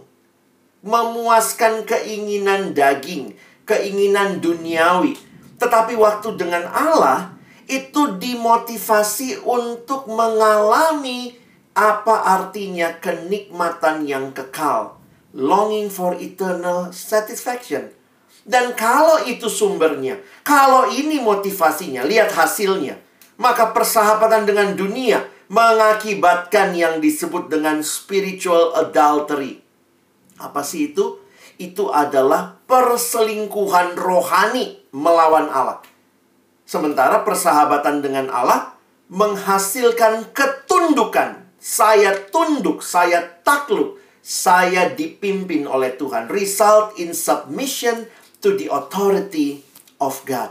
memuaskan 0.86 1.82
keinginan 1.82 2.70
daging, 2.74 3.34
keinginan 3.66 4.38
duniawi. 4.38 5.18
Tetapi 5.58 5.98
waktu 5.98 6.38
dengan 6.38 6.70
Allah 6.70 7.34
itu 7.66 8.18
dimotivasi 8.22 9.42
untuk 9.42 10.06
mengalami 10.06 11.34
apa 11.74 12.38
artinya 12.38 12.94
kenikmatan 13.02 14.06
yang 14.06 14.30
kekal? 14.30 15.02
Longing 15.34 15.90
for 15.90 16.14
eternal 16.22 16.94
satisfaction. 16.94 17.90
Dan 18.42 18.74
kalau 18.78 19.22
itu 19.26 19.46
sumbernya, 19.50 20.18
kalau 20.42 20.90
ini 20.90 21.22
motivasinya, 21.22 22.06
lihat 22.06 22.30
hasilnya. 22.34 22.98
Maka 23.38 23.70
persahabatan 23.74 24.46
dengan 24.46 24.74
dunia 24.74 25.24
mengakibatkan 25.48 26.74
yang 26.76 27.00
disebut 27.02 27.50
dengan 27.50 27.80
spiritual 27.80 28.76
adultery. 28.78 29.62
Apa 30.38 30.62
sih 30.62 30.94
itu? 30.94 31.22
Itu 31.56 31.90
adalah 31.94 32.58
perselingkuhan 32.66 33.94
rohani 33.94 34.82
melawan 34.90 35.46
Allah. 35.50 35.82
Sementara 36.66 37.22
persahabatan 37.22 38.00
dengan 38.00 38.32
Allah 38.32 38.74
menghasilkan 39.12 40.32
ketundukan 40.32 41.42
saya 41.62 42.18
tunduk, 42.34 42.82
saya 42.82 43.22
takluk, 43.46 44.02
saya 44.18 44.90
dipimpin 44.90 45.62
oleh 45.70 45.94
Tuhan. 45.94 46.26
Result 46.26 46.98
in 46.98 47.14
submission 47.14 48.10
to 48.42 48.58
the 48.58 48.66
authority 48.66 49.62
of 50.02 50.18
God. 50.26 50.50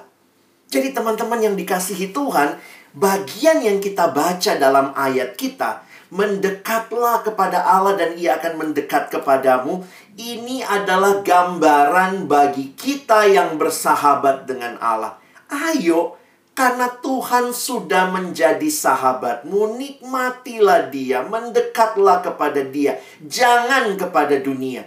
Jadi 0.71 0.95
teman-teman 0.95 1.43
yang 1.43 1.59
dikasihi 1.59 2.15
Tuhan, 2.15 2.55
bagian 2.95 3.63
yang 3.63 3.79
kita 3.79 4.11
baca 4.11 4.57
dalam 4.59 4.91
ayat 4.95 5.35
kita, 5.39 5.83
mendekatlah 6.11 7.23
kepada 7.23 7.63
Allah 7.63 7.95
dan 7.95 8.19
ia 8.19 8.35
akan 8.35 8.59
mendekat 8.59 9.07
kepadamu. 9.07 9.87
Ini 10.19 10.67
adalah 10.67 11.23
gambaran 11.23 12.27
bagi 12.27 12.75
kita 12.75 13.31
yang 13.31 13.55
bersahabat 13.55 14.43
dengan 14.43 14.75
Allah. 14.83 15.15
Ayo, 15.47 16.19
karena 16.51 16.91
Tuhan 16.99 17.55
sudah 17.55 18.11
menjadi 18.11 18.67
sahabatmu, 18.67 19.79
nikmatilah 19.79 20.91
dia, 20.91 21.23
mendekatlah 21.23 22.19
kepada 22.19 22.59
dia, 22.59 22.99
jangan 23.23 23.95
kepada 23.95 24.35
dunia. 24.35 24.83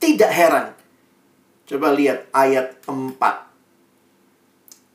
Tidak 0.00 0.32
heran. 0.32 0.72
Coba 1.68 1.92
lihat 1.92 2.32
ayat 2.32 2.80
4. 2.88 3.20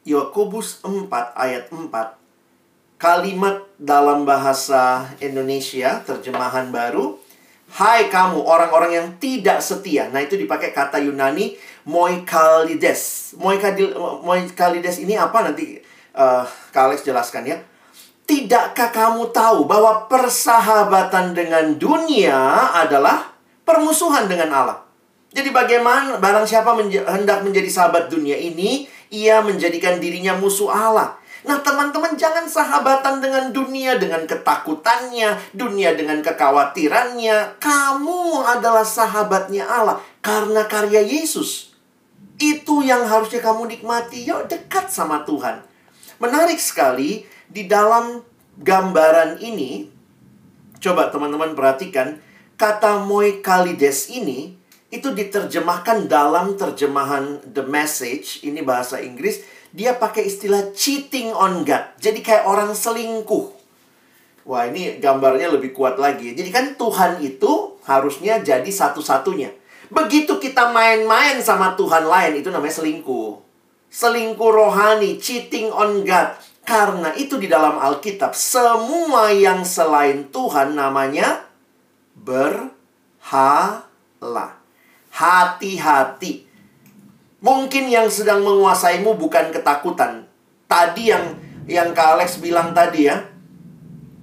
Yakobus 0.09 0.81
4 0.81 1.37
ayat 1.37 1.69
4. 1.69 2.16
Kalimat 2.97 3.61
dalam 3.77 4.25
bahasa 4.25 5.05
Indonesia, 5.21 6.01
terjemahan 6.01 6.73
baru. 6.73 7.13
Hai 7.69 8.09
kamu 8.09 8.41
orang-orang 8.41 8.91
yang 8.97 9.07
tidak 9.21 9.61
setia. 9.61 10.09
Nah 10.09 10.25
itu 10.25 10.33
dipakai 10.33 10.73
kata 10.73 10.97
Yunani 11.05 11.53
moikalides. 11.85 13.37
Moikalides 13.37 14.97
ini 14.97 15.13
apa 15.13 15.45
nanti 15.45 15.77
uh, 16.17 16.41
Kak 16.73 16.89
Alex 16.89 17.05
jelaskan 17.05 17.45
ya. 17.45 17.61
Tidakkah 18.25 18.89
kamu 18.89 19.29
tahu 19.29 19.69
bahwa 19.69 20.09
persahabatan 20.09 21.37
dengan 21.37 21.77
dunia 21.77 22.73
adalah 22.81 23.29
permusuhan 23.61 24.25
dengan 24.25 24.49
Allah? 24.49 24.77
Jadi 25.37 25.53
bagaimana 25.53 26.17
barang 26.17 26.49
siapa 26.49 26.73
menja 26.73 27.05
hendak 27.05 27.45
menjadi 27.45 27.69
sahabat 27.69 28.09
dunia 28.09 28.41
ini, 28.41 28.89
ia 29.13 29.37
menjadikan 29.45 30.01
dirinya 30.01 30.33
musuh 30.33 30.73
Allah. 30.73 31.13
Nah, 31.47 31.63
teman-teman 31.63 32.19
jangan 32.19 32.43
sahabatan 32.43 33.23
dengan 33.23 33.55
dunia 33.55 33.95
dengan 33.95 34.27
ketakutannya, 34.27 35.55
dunia 35.55 35.95
dengan 35.95 36.19
kekhawatirannya. 36.19 37.55
Kamu 37.63 38.43
adalah 38.43 38.83
sahabatnya 38.83 39.63
Allah 39.63 40.03
karena 40.19 40.67
karya 40.67 40.99
Yesus. 40.99 41.71
Itu 42.35 42.83
yang 42.83 43.07
harusnya 43.07 43.39
kamu 43.39 43.79
nikmati. 43.79 44.27
Yuk 44.27 44.51
dekat 44.51 44.91
sama 44.91 45.23
Tuhan. 45.23 45.63
Menarik 46.19 46.59
sekali 46.59 47.23
di 47.47 47.63
dalam 47.63 48.19
gambaran 48.59 49.39
ini, 49.39 49.87
coba 50.83 51.07
teman-teman 51.07 51.55
perhatikan, 51.55 52.19
kata 52.59 53.07
moikalides 53.07 54.11
ini 54.11 54.59
itu 54.91 55.11
diterjemahkan 55.15 56.11
dalam 56.11 56.59
terjemahan 56.59 57.39
The 57.43 57.63
Message, 57.63 58.43
ini 58.47 58.63
bahasa 58.63 59.03
Inggris, 59.03 59.43
dia 59.77 59.93
pakai 59.93 60.25
istilah 60.25 60.73
cheating 60.73 61.29
on 61.29 61.61
God. 61.61 61.93
Jadi 62.01 62.25
kayak 62.25 62.49
orang 62.49 62.73
selingkuh. 62.73 63.53
Wah, 64.49 64.65
ini 64.65 64.97
gambarnya 64.97 65.53
lebih 65.53 65.77
kuat 65.77 66.01
lagi. 66.01 66.33
Jadi 66.33 66.49
kan 66.49 66.73
Tuhan 66.73 67.21
itu 67.21 67.77
harusnya 67.85 68.41
jadi 68.41 68.65
satu-satunya. 68.65 69.53
Begitu 69.93 70.41
kita 70.41 70.73
main-main 70.73 71.37
sama 71.45 71.77
Tuhan 71.77 72.09
lain, 72.09 72.41
itu 72.41 72.49
namanya 72.49 72.81
selingkuh 72.81 73.47
selingkuh 73.91 74.51
rohani, 74.51 75.17
cheating 75.19 75.71
on 75.71 76.03
God. 76.03 76.35
Karena 76.67 77.15
itu 77.15 77.39
di 77.39 77.47
dalam 77.47 77.79
Alkitab, 77.79 78.35
semua 78.35 79.31
yang 79.31 79.63
selain 79.63 80.27
Tuhan 80.27 80.75
namanya 80.75 81.47
berhala. 82.11 82.59
Hati-hati. 85.15 86.43
Mungkin 87.41 87.89
yang 87.91 88.09
sedang 88.09 88.41
menguasaimu 88.41 89.13
bukan 89.17 89.53
ketakutan. 89.53 90.25
Tadi 90.65 91.13
yang 91.13 91.25
yang 91.69 91.93
Kak 91.93 92.17
Alex 92.17 92.41
bilang 92.41 92.73
tadi 92.73 93.07
ya. 93.07 93.21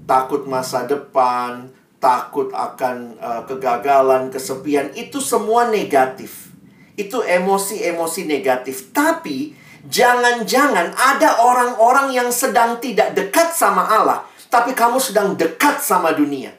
Takut 0.05 0.45
masa 0.45 0.85
depan, 0.85 1.73
takut 1.97 2.53
akan 2.53 3.17
uh, 3.17 3.43
kegagalan, 3.49 4.29
kesepian, 4.29 4.93
itu 4.93 5.17
semua 5.17 5.73
negatif 5.73 6.53
itu 6.95 7.23
emosi-emosi 7.23 8.27
negatif. 8.27 8.95
Tapi 8.95 9.55
jangan-jangan 9.87 10.95
ada 10.95 11.43
orang-orang 11.43 12.15
yang 12.15 12.31
sedang 12.31 12.79
tidak 12.79 13.15
dekat 13.15 13.53
sama 13.55 13.87
Allah, 13.87 14.23
tapi 14.49 14.73
kamu 14.73 14.99
sedang 15.03 15.35
dekat 15.35 15.83
sama 15.83 16.15
dunia. 16.15 16.55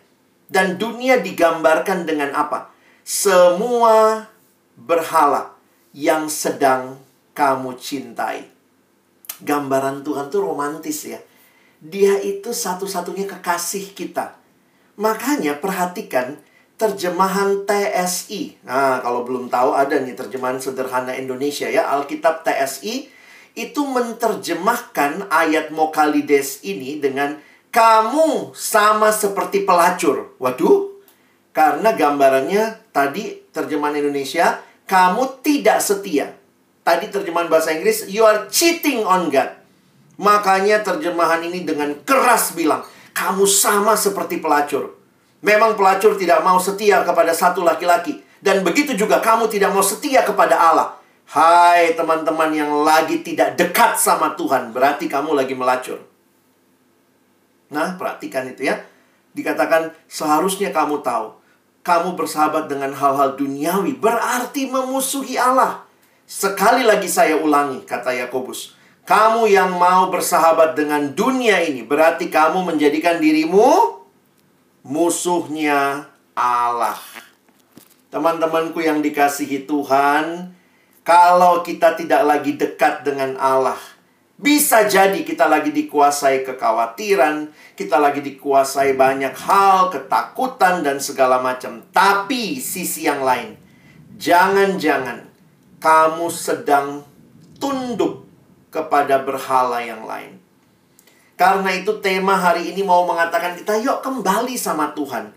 Dan 0.46 0.78
dunia 0.78 1.20
digambarkan 1.20 2.06
dengan 2.06 2.30
apa? 2.38 2.70
Semua 3.02 4.30
berhala 4.78 5.55
yang 5.96 6.28
sedang 6.28 7.00
kamu 7.32 7.80
cintai. 7.80 8.52
Gambaran 9.40 10.04
Tuhan 10.04 10.28
tuh 10.28 10.44
romantis 10.44 11.08
ya. 11.08 11.24
Dia 11.80 12.20
itu 12.20 12.52
satu-satunya 12.52 13.24
kekasih 13.24 13.96
kita. 13.96 14.36
Makanya 15.00 15.56
perhatikan 15.64 16.36
terjemahan 16.76 17.64
TSI. 17.64 18.60
Nah, 18.68 19.00
kalau 19.00 19.24
belum 19.24 19.48
tahu 19.48 19.72
ada 19.72 19.96
nih 20.04 20.16
terjemahan 20.20 20.60
sederhana 20.60 21.16
Indonesia 21.16 21.72
ya, 21.72 21.88
Alkitab 21.96 22.44
TSI 22.44 23.08
itu 23.56 23.82
menerjemahkan 23.88 25.32
ayat 25.32 25.72
Mokalides 25.72 26.60
ini 26.68 27.00
dengan 27.00 27.40
kamu 27.72 28.52
sama 28.52 29.16
seperti 29.16 29.64
pelacur. 29.64 30.36
Waduh, 30.44 30.92
Karena 31.56 31.96
gambarannya 31.96 32.92
tadi 32.92 33.40
terjemahan 33.56 33.96
Indonesia, 33.96 34.60
kamu 34.86 35.42
tidak 35.42 35.82
setia. 35.82 36.34
Tadi 36.86 37.10
terjemahan 37.10 37.50
bahasa 37.50 37.74
Inggris, 37.74 38.06
you 38.06 38.22
are 38.22 38.46
cheating 38.50 39.02
on 39.02 39.34
God. 39.34 39.50
Makanya 40.22 40.86
terjemahan 40.86 41.42
ini 41.42 41.66
dengan 41.66 41.92
keras 42.06 42.54
bilang, 42.54 42.86
kamu 43.18 43.50
sama 43.50 43.98
seperti 43.98 44.38
pelacur. 44.38 44.94
Memang 45.42 45.74
pelacur 45.74 46.14
tidak 46.14 46.46
mau 46.46 46.62
setia 46.62 47.02
kepada 47.02 47.34
satu 47.34 47.66
laki-laki. 47.66 48.22
Dan 48.38 48.62
begitu 48.62 48.94
juga 48.94 49.18
kamu 49.18 49.50
tidak 49.50 49.74
mau 49.74 49.82
setia 49.82 50.22
kepada 50.22 50.54
Allah. 50.54 51.02
Hai 51.26 51.98
teman-teman 51.98 52.54
yang 52.54 52.70
lagi 52.86 53.26
tidak 53.26 53.58
dekat 53.58 53.98
sama 53.98 54.38
Tuhan, 54.38 54.70
berarti 54.70 55.10
kamu 55.10 55.34
lagi 55.34 55.58
melacur. 55.58 55.98
Nah, 57.74 57.98
perhatikan 57.98 58.46
itu 58.46 58.70
ya. 58.70 58.86
Dikatakan 59.34 59.90
seharusnya 60.06 60.70
kamu 60.70 61.02
tahu 61.02 61.34
kamu 61.86 62.18
bersahabat 62.18 62.66
dengan 62.66 62.98
hal-hal 62.98 63.38
duniawi 63.38 63.94
berarti 63.94 64.66
memusuhi 64.66 65.38
Allah. 65.38 65.86
Sekali 66.26 66.82
lagi 66.82 67.06
saya 67.06 67.38
ulangi, 67.38 67.86
kata 67.86 68.10
Yakobus. 68.26 68.74
Kamu 69.06 69.46
yang 69.46 69.78
mau 69.78 70.10
bersahabat 70.10 70.74
dengan 70.74 71.14
dunia 71.14 71.62
ini 71.62 71.86
berarti 71.86 72.34
kamu 72.34 72.66
menjadikan 72.66 73.22
dirimu 73.22 74.02
musuhnya 74.82 76.10
Allah. 76.34 76.98
Teman-temanku 78.10 78.82
yang 78.82 79.06
dikasihi 79.06 79.70
Tuhan, 79.70 80.58
kalau 81.06 81.62
kita 81.62 81.94
tidak 81.94 82.26
lagi 82.26 82.58
dekat 82.58 83.06
dengan 83.06 83.38
Allah, 83.38 83.78
bisa 84.36 84.84
jadi 84.84 85.24
kita 85.24 85.48
lagi 85.48 85.72
dikuasai 85.72 86.44
kekhawatiran, 86.44 87.56
kita 87.80 87.96
lagi 88.04 88.20
dikuasai 88.20 89.00
banyak 89.00 89.32
hal, 89.32 89.88
ketakutan, 89.88 90.84
dan 90.84 91.00
segala 91.00 91.40
macam. 91.40 91.80
Tapi 91.96 92.60
sisi 92.60 93.08
yang 93.08 93.24
lain, 93.24 93.56
jangan-jangan 94.20 95.24
kamu 95.80 96.28
sedang 96.28 97.08
tunduk 97.56 98.28
kepada 98.68 99.24
berhala 99.24 99.80
yang 99.80 100.04
lain. 100.04 100.36
Karena 101.40 101.72
itu 101.72 102.00
tema 102.00 102.36
hari 102.36 102.76
ini 102.76 102.84
mau 102.84 103.08
mengatakan 103.08 103.56
kita 103.56 103.80
yuk 103.80 104.04
kembali 104.04 104.56
sama 104.60 104.92
Tuhan. 104.92 105.32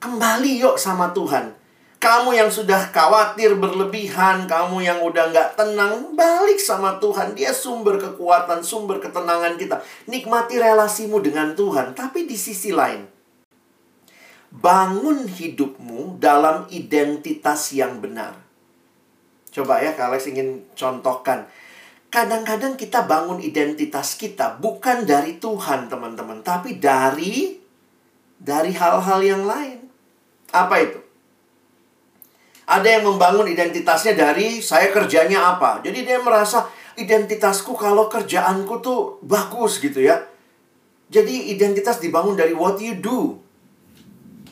Kembali 0.00 0.60
yuk 0.60 0.76
sama 0.80 1.12
Tuhan. 1.12 1.63
Kamu 2.04 2.36
yang 2.36 2.52
sudah 2.52 2.92
khawatir 2.92 3.56
berlebihan, 3.56 4.44
kamu 4.44 4.84
yang 4.84 5.00
udah 5.00 5.32
nggak 5.32 5.56
tenang, 5.56 6.12
balik 6.12 6.60
sama 6.60 7.00
Tuhan. 7.00 7.32
Dia 7.32 7.48
sumber 7.48 7.96
kekuatan, 7.96 8.60
sumber 8.60 9.00
ketenangan 9.00 9.56
kita. 9.56 9.80
Nikmati 10.04 10.60
relasimu 10.60 11.24
dengan 11.24 11.56
Tuhan. 11.56 11.96
Tapi 11.96 12.28
di 12.28 12.36
sisi 12.36 12.76
lain, 12.76 13.08
bangun 14.52 15.24
hidupmu 15.24 16.20
dalam 16.20 16.68
identitas 16.68 17.72
yang 17.72 18.04
benar. 18.04 18.36
Coba 19.48 19.80
ya, 19.80 19.96
kalau 19.96 20.20
ingin 20.20 20.60
contohkan. 20.76 21.48
Kadang-kadang 22.12 22.76
kita 22.76 23.08
bangun 23.08 23.40
identitas 23.40 24.20
kita 24.20 24.60
bukan 24.60 25.08
dari 25.08 25.40
Tuhan, 25.40 25.88
teman-teman, 25.88 26.44
tapi 26.44 26.76
dari 26.76 27.56
dari 28.36 28.76
hal-hal 28.76 29.24
yang 29.24 29.48
lain. 29.48 29.88
Apa 30.52 30.84
itu? 30.84 31.03
Ada 32.64 32.98
yang 32.98 33.04
membangun 33.12 33.44
identitasnya 33.44 34.16
dari 34.16 34.64
saya 34.64 34.88
kerjanya 34.88 35.56
apa. 35.56 35.84
Jadi 35.84 36.00
dia 36.04 36.16
merasa 36.20 36.64
identitasku 36.96 37.76
kalau 37.76 38.08
kerjaanku 38.08 38.80
tuh 38.80 39.20
bagus 39.20 39.82
gitu 39.82 40.00
ya. 40.00 40.24
Jadi 41.12 41.52
identitas 41.52 42.00
dibangun 42.00 42.34
dari 42.34 42.56
what 42.56 42.80
you 42.80 42.96
do. 42.96 43.36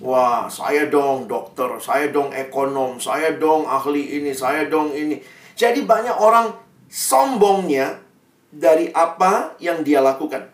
Wah, 0.02 0.50
saya 0.50 0.90
dong 0.90 1.30
dokter, 1.30 1.78
saya 1.78 2.10
dong 2.10 2.34
ekonom, 2.34 2.98
saya 2.98 3.38
dong 3.38 3.64
ahli 3.64 4.18
ini, 4.18 4.34
saya 4.34 4.66
dong 4.66 4.90
ini. 4.92 5.22
Jadi 5.54 5.86
banyak 5.86 6.18
orang 6.18 6.52
sombongnya 6.90 8.02
dari 8.52 8.90
apa 8.92 9.56
yang 9.62 9.80
dia 9.86 10.02
lakukan. 10.02 10.50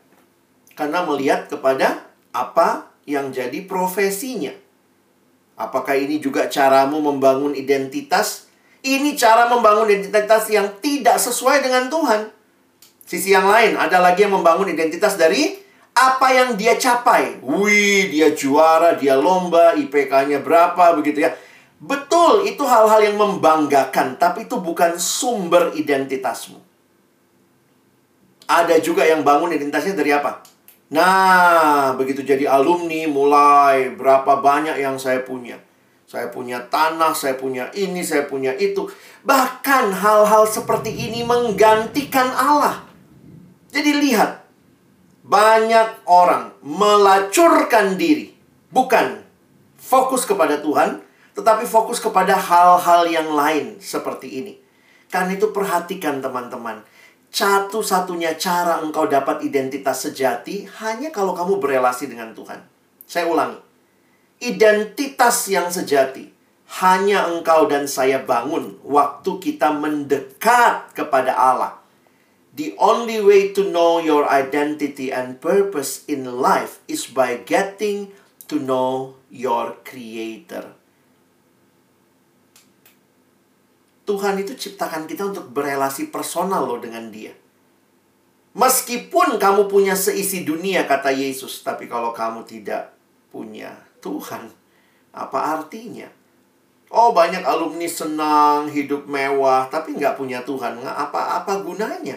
Karena 0.77 1.03
melihat 1.03 1.51
kepada 1.51 2.07
apa 2.31 2.93
yang 3.09 3.33
jadi 3.33 3.65
profesinya. 3.65 4.53
Apakah 5.59 5.99
ini 5.99 6.23
juga 6.23 6.47
caramu 6.47 7.03
membangun 7.03 7.51
identitas? 7.51 8.47
Ini 8.79 9.19
cara 9.19 9.51
membangun 9.51 9.91
identitas 9.91 10.47
yang 10.47 10.79
tidak 10.79 11.19
sesuai 11.19 11.67
dengan 11.67 11.91
Tuhan. 11.91 12.31
Sisi 13.03 13.35
yang 13.35 13.51
lain, 13.51 13.75
ada 13.75 13.99
lagi 13.99 14.23
yang 14.23 14.39
membangun 14.39 14.71
identitas 14.71 15.19
dari 15.19 15.59
apa 15.99 16.31
yang 16.31 16.55
dia 16.55 16.79
capai. 16.79 17.43
Wih, 17.43 18.07
dia 18.07 18.31
juara, 18.31 18.95
dia 18.95 19.19
lomba, 19.19 19.75
IPK-nya 19.75 20.47
berapa, 20.47 20.95
begitu 20.95 21.27
ya. 21.27 21.35
Betul, 21.83 22.47
itu 22.47 22.63
hal-hal 22.63 23.03
yang 23.03 23.19
membanggakan, 23.19 24.15
tapi 24.15 24.47
itu 24.47 24.63
bukan 24.63 24.95
sumber 24.95 25.75
identitasmu. 25.75 26.63
Ada 28.47 28.79
juga 28.79 29.03
yang 29.03 29.27
bangun 29.27 29.51
identitasnya 29.51 29.99
dari 29.99 30.15
apa? 30.15 30.43
Nah, 30.89 31.93
begitu 32.01 32.25
jadi 32.25 32.49
alumni 32.49 33.05
mulai 33.05 33.93
berapa 33.93 34.41
banyak 34.41 34.81
yang 34.81 34.97
saya 34.97 35.21
punya. 35.21 35.61
Saya 36.09 36.33
punya 36.33 36.65
tanah, 36.73 37.13
saya 37.13 37.37
punya 37.37 37.69
ini, 37.77 38.01
saya 38.01 38.25
punya 38.25 38.57
itu. 38.57 38.89
Bahkan 39.29 39.93
hal-hal 39.93 40.49
seperti 40.49 40.89
ini 40.89 41.21
menggantikan 41.21 42.33
Allah. 42.33 42.89
Jadi 43.69 43.93
lihat, 43.93 44.49
banyak 45.21 46.09
orang 46.09 46.57
melacurkan 46.65 48.01
diri. 48.01 48.33
Bukan 48.73 49.21
fokus 49.77 50.25
kepada 50.25 50.65
Tuhan, 50.65 51.05
tetapi 51.37 51.69
fokus 51.69 52.01
kepada 52.01 52.33
hal-hal 52.33 53.05
yang 53.13 53.29
lain 53.37 53.77
seperti 53.77 54.41
ini. 54.41 54.57
Karena 55.13 55.37
itu 55.37 55.53
perhatikan 55.53 56.25
teman-teman 56.25 56.81
satu-satunya 57.29 58.41
cara 58.41 58.81
engkau 58.81 59.05
dapat 59.05 59.45
identitas 59.45 60.09
sejati 60.09 60.65
hanya 60.81 61.13
kalau 61.13 61.37
kamu 61.37 61.61
berelasi 61.61 62.09
dengan 62.09 62.33
Tuhan. 62.33 62.65
Saya 63.05 63.29
ulangi. 63.29 63.61
Identitas 64.39 65.51
yang 65.51 65.69
sejati 65.69 66.31
hanya 66.79 67.27
engkau 67.27 67.67
dan 67.67 67.89
saya 67.89 68.21
bangun 68.23 68.77
waktu 68.85 69.41
kita 69.41 69.73
mendekat 69.73 70.93
kepada 70.93 71.33
Allah. 71.35 71.81
The 72.55 72.75
only 72.77 73.23
way 73.23 73.55
to 73.55 73.67
know 73.67 74.03
your 74.03 74.27
identity 74.27 75.15
and 75.15 75.39
purpose 75.39 76.03
in 76.11 76.43
life 76.43 76.83
is 76.91 77.07
by 77.07 77.41
getting 77.45 78.11
to 78.51 78.59
know 78.59 79.15
your 79.31 79.79
creator. 79.87 80.78
Tuhan 84.09 84.41
itu 84.41 84.57
ciptakan 84.57 85.05
kita 85.05 85.29
untuk 85.29 85.53
berelasi 85.53 86.09
personal 86.09 86.65
loh 86.65 86.81
dengan 86.81 87.13
dia. 87.13 87.37
Meskipun 88.57 89.37
kamu 89.37 89.69
punya 89.69 89.93
seisi 89.93 90.49
dunia, 90.49 90.89
kata 90.89 91.13
Yesus. 91.13 91.61
Tapi 91.61 91.85
kalau 91.85 92.17
kamu 92.17 92.49
tidak 92.49 92.97
punya 93.29 93.77
Tuhan, 94.01 94.49
apa 95.13 95.61
artinya? 95.61 96.09
Oh 96.89 97.13
banyak 97.13 97.45
alumni 97.45 97.85
senang, 97.85 98.73
hidup 98.73 99.05
mewah, 99.05 99.69
tapi 99.69 99.93
nggak 99.93 100.17
punya 100.17 100.41
Tuhan. 100.41 100.81
Apa-apa 100.81 101.61
gunanya? 101.61 102.17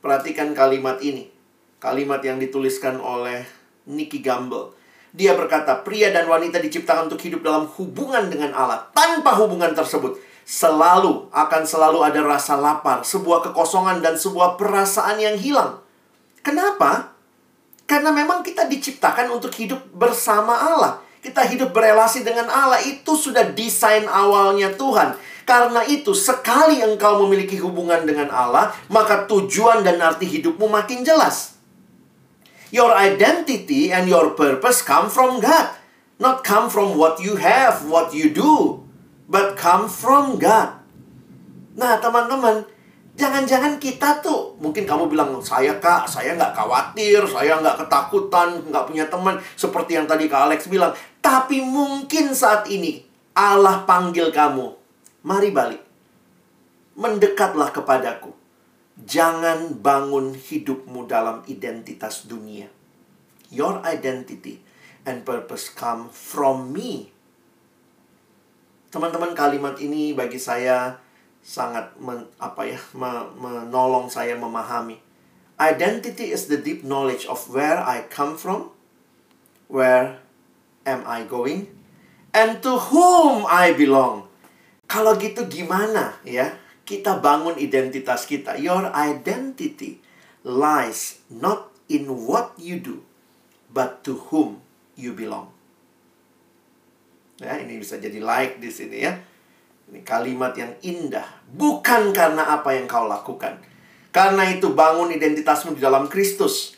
Perhatikan 0.00 0.56
kalimat 0.56 0.96
ini. 1.04 1.28
Kalimat 1.76 2.24
yang 2.24 2.40
dituliskan 2.40 2.96
oleh 2.96 3.44
Nicky 3.84 4.24
Gamble. 4.24 4.72
Dia 5.12 5.36
berkata, 5.36 5.84
pria 5.84 6.08
dan 6.08 6.24
wanita 6.24 6.56
diciptakan 6.58 7.12
untuk 7.12 7.20
hidup 7.20 7.44
dalam 7.44 7.68
hubungan 7.76 8.32
dengan 8.32 8.56
Allah. 8.56 8.88
Tanpa 8.96 9.36
hubungan 9.36 9.76
tersebut, 9.76 10.16
selalu 10.48 11.28
akan 11.28 11.62
selalu 11.68 12.00
ada 12.00 12.24
rasa 12.24 12.56
lapar, 12.56 13.04
sebuah 13.04 13.52
kekosongan 13.52 14.00
dan 14.00 14.16
sebuah 14.16 14.56
perasaan 14.56 15.20
yang 15.20 15.36
hilang. 15.36 15.84
Kenapa? 16.40 17.12
Karena 17.84 18.08
memang 18.08 18.40
kita 18.40 18.64
diciptakan 18.64 19.28
untuk 19.28 19.52
hidup 19.52 19.92
bersama 19.92 20.56
Allah. 20.56 21.04
Kita 21.20 21.44
hidup 21.44 21.76
berelasi 21.76 22.24
dengan 22.24 22.48
Allah 22.48 22.80
itu 22.80 23.12
sudah 23.12 23.52
desain 23.52 24.08
awalnya 24.08 24.72
Tuhan. 24.72 25.20
Karena 25.44 25.84
itu, 25.84 26.16
sekali 26.16 26.80
engkau 26.80 27.24
memiliki 27.28 27.60
hubungan 27.60 28.08
dengan 28.08 28.32
Allah, 28.32 28.72
maka 28.88 29.28
tujuan 29.28 29.84
dan 29.84 30.00
arti 30.00 30.28
hidupmu 30.28 30.68
makin 30.68 31.04
jelas. 31.04 31.60
Your 32.72 32.92
identity 32.96 33.92
and 33.92 34.08
your 34.08 34.36
purpose 34.36 34.84
come 34.84 35.08
from 35.08 35.40
God, 35.40 35.72
not 36.20 36.44
come 36.44 36.68
from 36.68 36.96
what 36.96 37.20
you 37.20 37.40
have, 37.40 37.84
what 37.88 38.12
you 38.12 38.32
do 38.32 38.87
but 39.28 39.54
come 39.54 39.84
from 39.86 40.40
God. 40.40 40.80
Nah, 41.78 42.00
teman-teman, 42.02 42.64
jangan-jangan 43.14 43.76
kita 43.78 44.18
tuh 44.24 44.56
mungkin 44.58 44.88
kamu 44.88 45.12
bilang 45.12 45.38
saya 45.44 45.78
kak, 45.78 46.08
saya 46.08 46.34
nggak 46.34 46.56
khawatir, 46.56 47.22
saya 47.28 47.60
nggak 47.60 47.86
ketakutan, 47.86 48.58
nggak 48.66 48.84
punya 48.88 49.06
teman 49.06 49.38
seperti 49.54 49.94
yang 49.94 50.08
tadi 50.08 50.26
kak 50.26 50.48
Alex 50.50 50.66
bilang. 50.66 50.90
Tapi 51.22 51.62
mungkin 51.62 52.32
saat 52.34 52.66
ini 52.66 53.04
Allah 53.36 53.86
panggil 53.86 54.34
kamu, 54.34 54.74
mari 55.22 55.54
balik, 55.54 55.84
mendekatlah 56.98 57.70
kepadaku. 57.70 58.34
Jangan 58.98 59.78
bangun 59.78 60.34
hidupmu 60.34 61.06
dalam 61.06 61.46
identitas 61.46 62.26
dunia. 62.26 62.66
Your 63.54 63.78
identity 63.86 64.58
and 65.06 65.22
purpose 65.22 65.70
come 65.70 66.10
from 66.10 66.74
me. 66.74 67.14
Teman-teman 68.88 69.36
kalimat 69.36 69.76
ini 69.84 70.16
bagi 70.16 70.40
saya 70.40 70.96
sangat 71.44 71.92
men, 72.00 72.24
apa 72.40 72.64
ya 72.64 72.80
menolong 73.36 74.08
saya 74.08 74.32
memahami. 74.32 74.96
Identity 75.60 76.32
is 76.32 76.48
the 76.48 76.56
deep 76.56 76.80
knowledge 76.88 77.28
of 77.28 77.52
where 77.52 77.76
I 77.76 78.08
come 78.08 78.40
from, 78.40 78.72
where 79.68 80.24
am 80.88 81.04
I 81.04 81.28
going, 81.28 81.68
and 82.32 82.64
to 82.64 82.80
whom 82.88 83.44
I 83.44 83.76
belong. 83.76 84.24
Kalau 84.88 85.20
gitu 85.20 85.44
gimana 85.52 86.16
ya? 86.24 86.56
Kita 86.88 87.20
bangun 87.20 87.60
identitas 87.60 88.24
kita. 88.24 88.56
Your 88.56 88.88
identity 88.96 90.00
lies 90.48 91.20
not 91.28 91.76
in 91.92 92.08
what 92.24 92.56
you 92.56 92.80
do, 92.80 93.04
but 93.68 94.00
to 94.08 94.16
whom 94.32 94.64
you 94.96 95.12
belong. 95.12 95.52
Ya, 97.38 97.54
ini 97.62 97.78
bisa 97.78 97.94
jadi 98.02 98.18
like 98.18 98.58
di 98.58 98.66
sini 98.66 99.06
ya. 99.06 99.14
Ini 99.88 100.02
kalimat 100.02 100.52
yang 100.58 100.74
indah. 100.82 101.24
Bukan 101.48 102.10
karena 102.10 102.58
apa 102.58 102.74
yang 102.74 102.90
kau 102.90 103.06
lakukan. 103.06 103.62
Karena 104.10 104.42
itu 104.50 104.74
bangun 104.74 105.14
identitasmu 105.14 105.78
di 105.78 105.80
dalam 105.80 106.10
Kristus. 106.10 106.74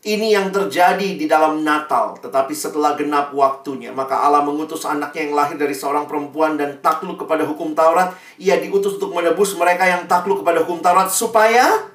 Ini 0.00 0.32
yang 0.32 0.48
terjadi 0.52 1.16
di 1.16 1.24
dalam 1.24 1.64
Natal. 1.64 2.16
Tetapi 2.20 2.52
setelah 2.52 2.96
genap 2.96 3.32
waktunya, 3.36 3.92
maka 3.92 4.20
Allah 4.20 4.40
mengutus 4.44 4.84
anaknya 4.88 5.28
yang 5.28 5.34
lahir 5.36 5.56
dari 5.60 5.76
seorang 5.76 6.08
perempuan 6.08 6.56
dan 6.56 6.80
takluk 6.80 7.20
kepada 7.20 7.44
hukum 7.44 7.72
Taurat. 7.76 8.16
Ia 8.40 8.60
diutus 8.60 8.96
untuk 8.96 9.12
menebus 9.12 9.56
mereka 9.56 9.84
yang 9.88 10.08
takluk 10.08 10.44
kepada 10.44 10.64
hukum 10.64 10.80
Taurat 10.80 11.12
supaya 11.12 11.88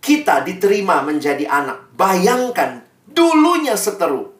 kita 0.00 0.44
diterima 0.44 1.04
menjadi 1.04 1.44
anak. 1.48 1.92
Bayangkan, 1.96 2.84
dulunya 3.08 3.76
seteru. 3.76 4.39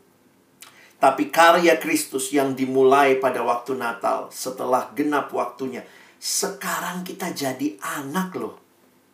Tapi 1.01 1.33
karya 1.33 1.81
Kristus 1.81 2.29
yang 2.29 2.53
dimulai 2.53 3.17
pada 3.17 3.41
waktu 3.41 3.73
Natal 3.73 4.29
setelah 4.29 4.93
genap 4.93 5.33
waktunya. 5.33 5.81
Sekarang 6.21 7.01
kita 7.01 7.33
jadi 7.33 7.81
anak 7.81 8.37
loh. 8.37 8.61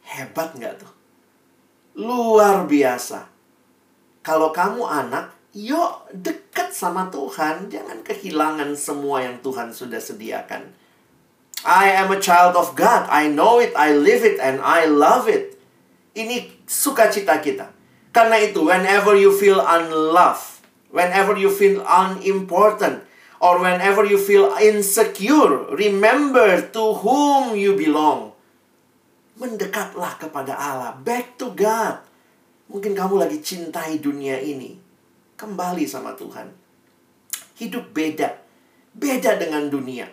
Hebat 0.02 0.58
nggak 0.58 0.82
tuh? 0.82 0.92
Luar 2.02 2.66
biasa. 2.66 3.30
Kalau 4.26 4.50
kamu 4.50 4.82
anak, 4.82 5.30
yuk 5.54 6.10
dekat 6.10 6.74
sama 6.74 7.06
Tuhan. 7.14 7.70
Jangan 7.70 8.02
kehilangan 8.02 8.74
semua 8.74 9.22
yang 9.22 9.38
Tuhan 9.38 9.70
sudah 9.70 10.02
sediakan. 10.02 10.74
I 11.62 11.94
am 11.94 12.10
a 12.10 12.18
child 12.18 12.58
of 12.58 12.74
God. 12.74 13.06
I 13.06 13.30
know 13.30 13.62
it, 13.62 13.70
I 13.78 13.94
live 13.94 14.26
it, 14.26 14.42
and 14.42 14.58
I 14.58 14.90
love 14.90 15.30
it. 15.30 15.54
Ini 16.18 16.66
sukacita 16.66 17.38
kita. 17.38 17.70
Karena 18.10 18.42
itu, 18.42 18.66
whenever 18.66 19.14
you 19.14 19.30
feel 19.34 19.62
unloved, 19.62 20.55
whenever 20.90 21.34
you 21.38 21.50
feel 21.50 21.82
unimportant, 21.82 23.02
or 23.40 23.60
whenever 23.60 24.04
you 24.04 24.16
feel 24.16 24.52
insecure, 24.56 25.68
remember 25.76 26.60
to 26.72 26.84
whom 27.04 27.52
you 27.56 27.76
belong. 27.76 28.32
Mendekatlah 29.36 30.16
kepada 30.16 30.56
Allah, 30.56 30.96
back 31.04 31.36
to 31.36 31.52
God. 31.52 32.00
Mungkin 32.72 32.96
kamu 32.96 33.20
lagi 33.20 33.38
cintai 33.44 34.00
dunia 34.00 34.40
ini. 34.40 34.74
Kembali 35.36 35.84
sama 35.84 36.16
Tuhan. 36.16 36.48
Hidup 37.60 37.92
beda. 37.92 38.40
Beda 38.96 39.36
dengan 39.36 39.68
dunia. 39.68 40.08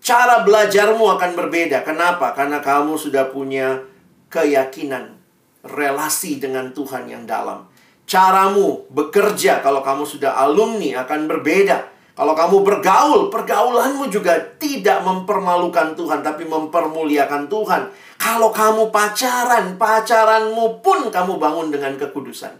Cara 0.00 0.40
belajarmu 0.42 1.04
akan 1.04 1.32
berbeda. 1.36 1.84
Kenapa? 1.84 2.32
Karena 2.32 2.64
kamu 2.64 2.96
sudah 2.96 3.28
punya 3.28 3.84
keyakinan, 4.32 5.20
relasi 5.60 6.40
dengan 6.40 6.72
Tuhan 6.72 7.06
yang 7.06 7.28
dalam 7.28 7.68
Caramu 8.06 8.86
bekerja 8.94 9.58
kalau 9.66 9.82
kamu 9.82 10.06
sudah 10.06 10.38
alumni 10.38 11.02
akan 11.02 11.26
berbeda. 11.26 11.90
Kalau 12.16 12.32
kamu 12.32 12.64
bergaul, 12.64 13.28
pergaulanmu 13.28 14.08
juga 14.08 14.40
tidak 14.56 15.04
mempermalukan 15.04 15.92
Tuhan, 15.92 16.24
tapi 16.24 16.48
mempermuliakan 16.48 17.44
Tuhan. 17.44 17.92
Kalau 18.16 18.48
kamu 18.48 18.88
pacaran, 18.88 19.76
pacaranmu 19.76 20.80
pun 20.80 21.12
kamu 21.12 21.36
bangun 21.36 21.68
dengan 21.68 21.92
kekudusan. 22.00 22.56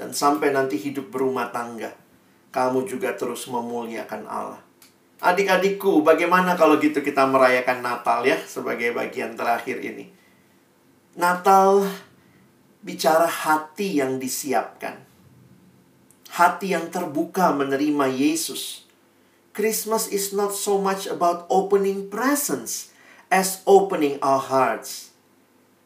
Dan 0.00 0.16
sampai 0.16 0.48
nanti 0.56 0.80
hidup 0.80 1.12
berumah 1.12 1.52
tangga, 1.52 1.92
kamu 2.56 2.88
juga 2.88 3.12
terus 3.12 3.44
memuliakan 3.52 4.24
Allah. 4.24 4.62
Adik-adikku, 5.20 6.00
bagaimana 6.00 6.56
kalau 6.56 6.80
gitu 6.80 7.04
kita 7.04 7.28
merayakan 7.28 7.84
Natal 7.84 8.24
ya, 8.24 8.40
sebagai 8.48 8.96
bagian 8.96 9.36
terakhir 9.36 9.76
ini. 9.84 10.08
Natal 11.20 11.84
bicara 12.82 13.30
hati 13.30 14.02
yang 14.02 14.18
disiapkan. 14.18 14.98
Hati 16.34 16.74
yang 16.74 16.90
terbuka 16.90 17.54
menerima 17.54 18.10
Yesus. 18.10 18.84
Christmas 19.54 20.10
is 20.10 20.34
not 20.34 20.56
so 20.56 20.80
much 20.82 21.06
about 21.06 21.46
opening 21.52 22.10
presents 22.10 22.90
as 23.30 23.62
opening 23.68 24.18
our 24.18 24.40
hearts. 24.40 25.14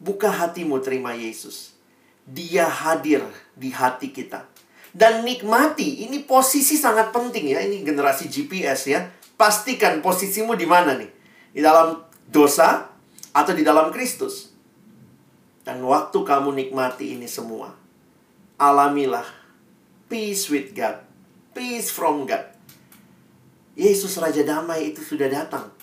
Buka 0.01 0.30
hatimu 0.32 0.80
terima 0.80 1.12
Yesus. 1.12 1.76
Dia 2.26 2.66
hadir 2.66 3.22
di 3.55 3.70
hati 3.74 4.11
kita. 4.14 4.47
Dan 4.97 5.28
nikmati, 5.28 6.09
ini 6.09 6.24
posisi 6.24 6.78
sangat 6.78 7.12
penting 7.12 7.53
ya. 7.53 7.61
Ini 7.61 7.84
generasi 7.84 8.32
GPS 8.32 8.88
ya. 8.88 9.12
Pastikan 9.36 10.01
posisimu 10.01 10.57
di 10.57 10.64
mana 10.64 10.97
nih? 10.97 11.11
Di 11.53 11.61
dalam 11.61 12.01
dosa 12.30 12.88
atau 13.34 13.53
di 13.53 13.61
dalam 13.61 13.92
Kristus? 13.92 14.55
Dan 15.66 15.82
waktu 15.82 16.22
kamu 16.22 16.54
nikmati 16.54 17.18
ini 17.18 17.26
semua, 17.26 17.74
alamilah 18.54 19.26
peace 20.06 20.46
with 20.46 20.70
God, 20.78 21.02
peace 21.58 21.90
from 21.90 22.22
God. 22.22 22.54
Yesus 23.74 24.14
Raja 24.22 24.46
Damai 24.46 24.94
itu 24.94 25.02
sudah 25.02 25.26
datang. 25.26 25.74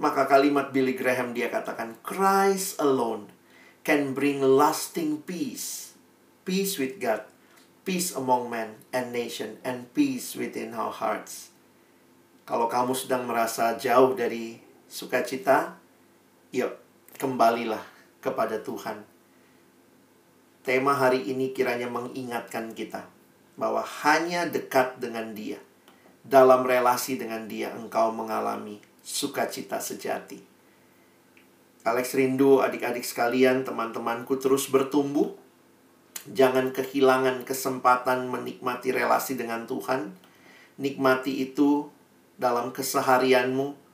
Maka 0.00 0.24
kalimat 0.24 0.72
Billy 0.72 0.96
Graham 0.96 1.36
dia 1.36 1.52
katakan, 1.52 2.00
Christ 2.00 2.80
alone 2.80 3.28
can 3.84 4.16
bring 4.16 4.40
lasting 4.40 5.20
peace. 5.20 5.92
Peace 6.48 6.80
with 6.80 6.96
God, 6.96 7.28
peace 7.84 8.16
among 8.16 8.48
men 8.48 8.80
and 8.88 9.12
nation, 9.12 9.60
and 9.68 9.92
peace 9.92 10.32
within 10.32 10.72
our 10.72 10.96
hearts. 10.96 11.52
Kalau 12.48 12.72
kamu 12.72 12.96
sedang 12.96 13.28
merasa 13.28 13.76
jauh 13.76 14.16
dari 14.16 14.64
sukacita, 14.88 15.76
yuk 16.56 16.72
kembalilah 17.20 17.97
kepada 18.18 18.60
Tuhan. 18.62 19.02
Tema 20.66 20.92
hari 20.92 21.24
ini 21.30 21.56
kiranya 21.56 21.88
mengingatkan 21.88 22.76
kita 22.76 23.08
bahwa 23.58 23.82
hanya 24.04 24.46
dekat 24.46 25.00
dengan 25.00 25.32
Dia, 25.32 25.58
dalam 26.22 26.62
relasi 26.62 27.16
dengan 27.16 27.48
Dia, 27.48 27.72
engkau 27.74 28.12
mengalami 28.12 28.78
sukacita 29.00 29.80
sejati. 29.80 30.44
Alex 31.88 32.12
rindu 32.12 32.60
adik-adik 32.60 33.00
sekalian, 33.00 33.64
teman-temanku 33.64 34.36
terus 34.36 34.68
bertumbuh. 34.68 35.32
Jangan 36.28 36.76
kehilangan 36.76 37.48
kesempatan 37.48 38.28
menikmati 38.28 38.92
relasi 38.92 39.40
dengan 39.40 39.64
Tuhan. 39.64 40.12
Nikmati 40.76 41.40
itu 41.48 41.88
dalam 42.36 42.76
keseharianmu, 42.76 43.87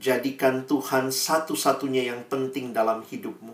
Jadikan 0.00 0.64
Tuhan 0.64 1.12
satu-satunya 1.12 2.08
yang 2.08 2.24
penting 2.24 2.72
dalam 2.72 3.04
hidupmu. 3.04 3.52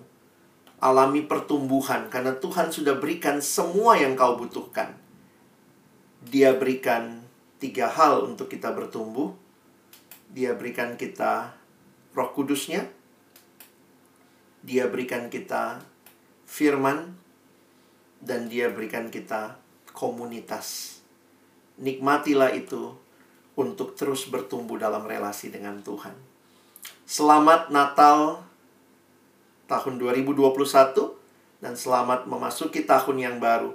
Alami 0.79 1.27
pertumbuhan 1.27 2.07
karena 2.07 2.39
Tuhan 2.39 2.71
sudah 2.71 3.03
berikan 3.03 3.43
semua 3.43 3.99
yang 3.99 4.15
kau 4.15 4.39
butuhkan. 4.39 4.95
Dia 6.23 6.55
berikan 6.55 7.27
tiga 7.59 7.91
hal 7.91 8.31
untuk 8.31 8.47
kita 8.47 8.71
bertumbuh. 8.71 9.35
Dia 10.31 10.55
berikan 10.55 10.95
kita 10.95 11.51
roh 12.15 12.31
kudusnya. 12.31 12.87
Dia 14.63 14.87
berikan 14.87 15.27
kita 15.27 15.83
firman. 16.47 17.19
Dan 18.23 18.47
dia 18.47 18.71
berikan 18.71 19.11
kita 19.11 19.59
komunitas. 19.91 21.03
Nikmatilah 21.83 22.55
itu 22.55 22.95
untuk 23.59 23.99
terus 23.99 24.31
bertumbuh 24.31 24.79
dalam 24.79 25.03
relasi 25.11 25.51
dengan 25.51 25.83
Tuhan. 25.83 26.26
Selamat 27.07 27.70
Natal 27.70 28.43
tahun 29.70 29.95
2021 29.99 30.43
dan 31.62 31.74
selamat 31.74 32.30
memasuki 32.30 32.87
tahun 32.87 33.16
yang 33.18 33.37
baru, 33.39 33.74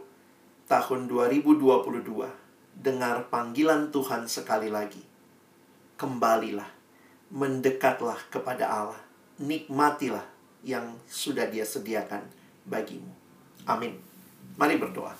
tahun 0.68 1.07
2022. 1.07 1.62
Dengar 2.82 3.28
panggilan 3.28 3.91
Tuhan 3.91 4.26
sekali 4.26 4.72
lagi. 4.72 5.03
Kembalilah, 5.99 6.68
mendekatlah 7.30 8.18
kepada 8.32 8.66
Allah. 8.68 9.01
Nikmatilah 9.41 10.26
yang 10.62 10.95
sudah 11.09 11.49
dia 11.49 11.66
sediakan 11.66 12.22
bagimu. 12.66 13.09
Amin. 13.66 13.97
Mari 14.57 14.78
berdoa. 14.78 15.14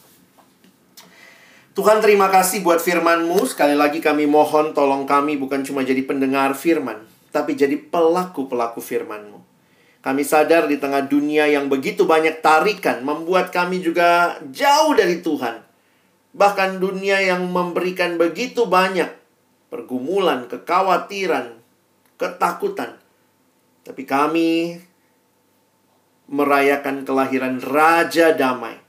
Tuhan 1.72 2.04
terima 2.04 2.28
kasih 2.28 2.62
buat 2.68 2.84
firman-Mu. 2.84 3.48
Sekali 3.48 3.80
lagi 3.80 4.04
kami 4.04 4.28
mohon 4.28 4.76
tolong 4.76 5.08
kami 5.08 5.40
bukan 5.40 5.64
cuma 5.64 5.88
jadi 5.88 6.04
pendengar 6.04 6.52
firman, 6.52 7.00
tapi 7.32 7.56
jadi 7.56 7.80
pelaku-pelaku 7.80 8.84
firman-Mu. 8.84 9.40
Kami 10.02 10.22
sadar 10.26 10.66
di 10.68 10.82
tengah 10.82 11.06
dunia 11.06 11.48
yang 11.48 11.72
begitu 11.72 12.04
banyak 12.04 12.44
tarikan, 12.44 13.06
membuat 13.06 13.54
kami 13.54 13.80
juga 13.80 14.38
jauh 14.50 14.92
dari 14.98 15.22
Tuhan. 15.24 15.62
Bahkan 16.36 16.82
dunia 16.82 17.22
yang 17.22 17.48
memberikan 17.48 18.20
begitu 18.20 18.66
banyak 18.66 19.08
pergumulan, 19.72 20.52
kekhawatiran, 20.52 21.56
ketakutan. 22.20 23.00
Tapi 23.88 24.04
kami 24.04 24.50
merayakan 26.28 27.08
kelahiran 27.08 27.64
Raja 27.64 28.36
Damai. 28.36 28.80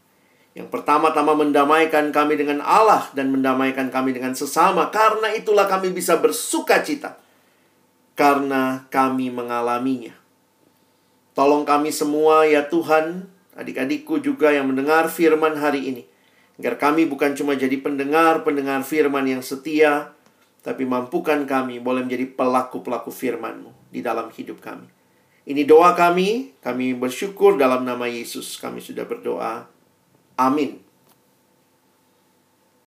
Yang 0.52 0.68
pertama-tama 0.68 1.32
mendamaikan 1.32 2.12
kami 2.12 2.36
dengan 2.36 2.60
Allah 2.60 3.08
dan 3.16 3.32
mendamaikan 3.32 3.88
kami 3.88 4.12
dengan 4.12 4.36
sesama. 4.36 4.92
Karena 4.92 5.32
itulah 5.32 5.64
kami 5.64 5.92
bisa 5.92 6.20
bersuka 6.20 6.84
cita. 6.84 7.21
Karena 8.12 8.84
kami 8.92 9.32
mengalaminya. 9.32 10.12
Tolong 11.32 11.64
kami 11.64 11.88
semua 11.88 12.44
ya 12.44 12.68
Tuhan, 12.68 13.24
adik-adikku 13.56 14.20
juga 14.20 14.52
yang 14.52 14.68
mendengar 14.68 15.08
firman 15.08 15.56
hari 15.56 15.88
ini. 15.88 16.02
Agar 16.60 16.76
kami 16.76 17.08
bukan 17.08 17.32
cuma 17.32 17.56
jadi 17.56 17.80
pendengar-pendengar 17.80 18.84
firman 18.84 19.24
yang 19.24 19.40
setia, 19.40 20.12
tapi 20.60 20.84
mampukan 20.84 21.48
kami 21.48 21.80
boleh 21.80 22.04
menjadi 22.04 22.28
pelaku-pelaku 22.36 23.08
firman-Mu 23.08 23.72
di 23.88 24.04
dalam 24.04 24.28
hidup 24.28 24.60
kami. 24.60 24.86
Ini 25.42 25.64
doa 25.64 25.96
kami, 25.96 26.54
kami 26.62 26.94
bersyukur 26.94 27.56
dalam 27.58 27.82
nama 27.82 28.06
Yesus 28.06 28.60
kami 28.60 28.78
sudah 28.78 29.08
berdoa. 29.08 29.66
Amin. 30.36 30.81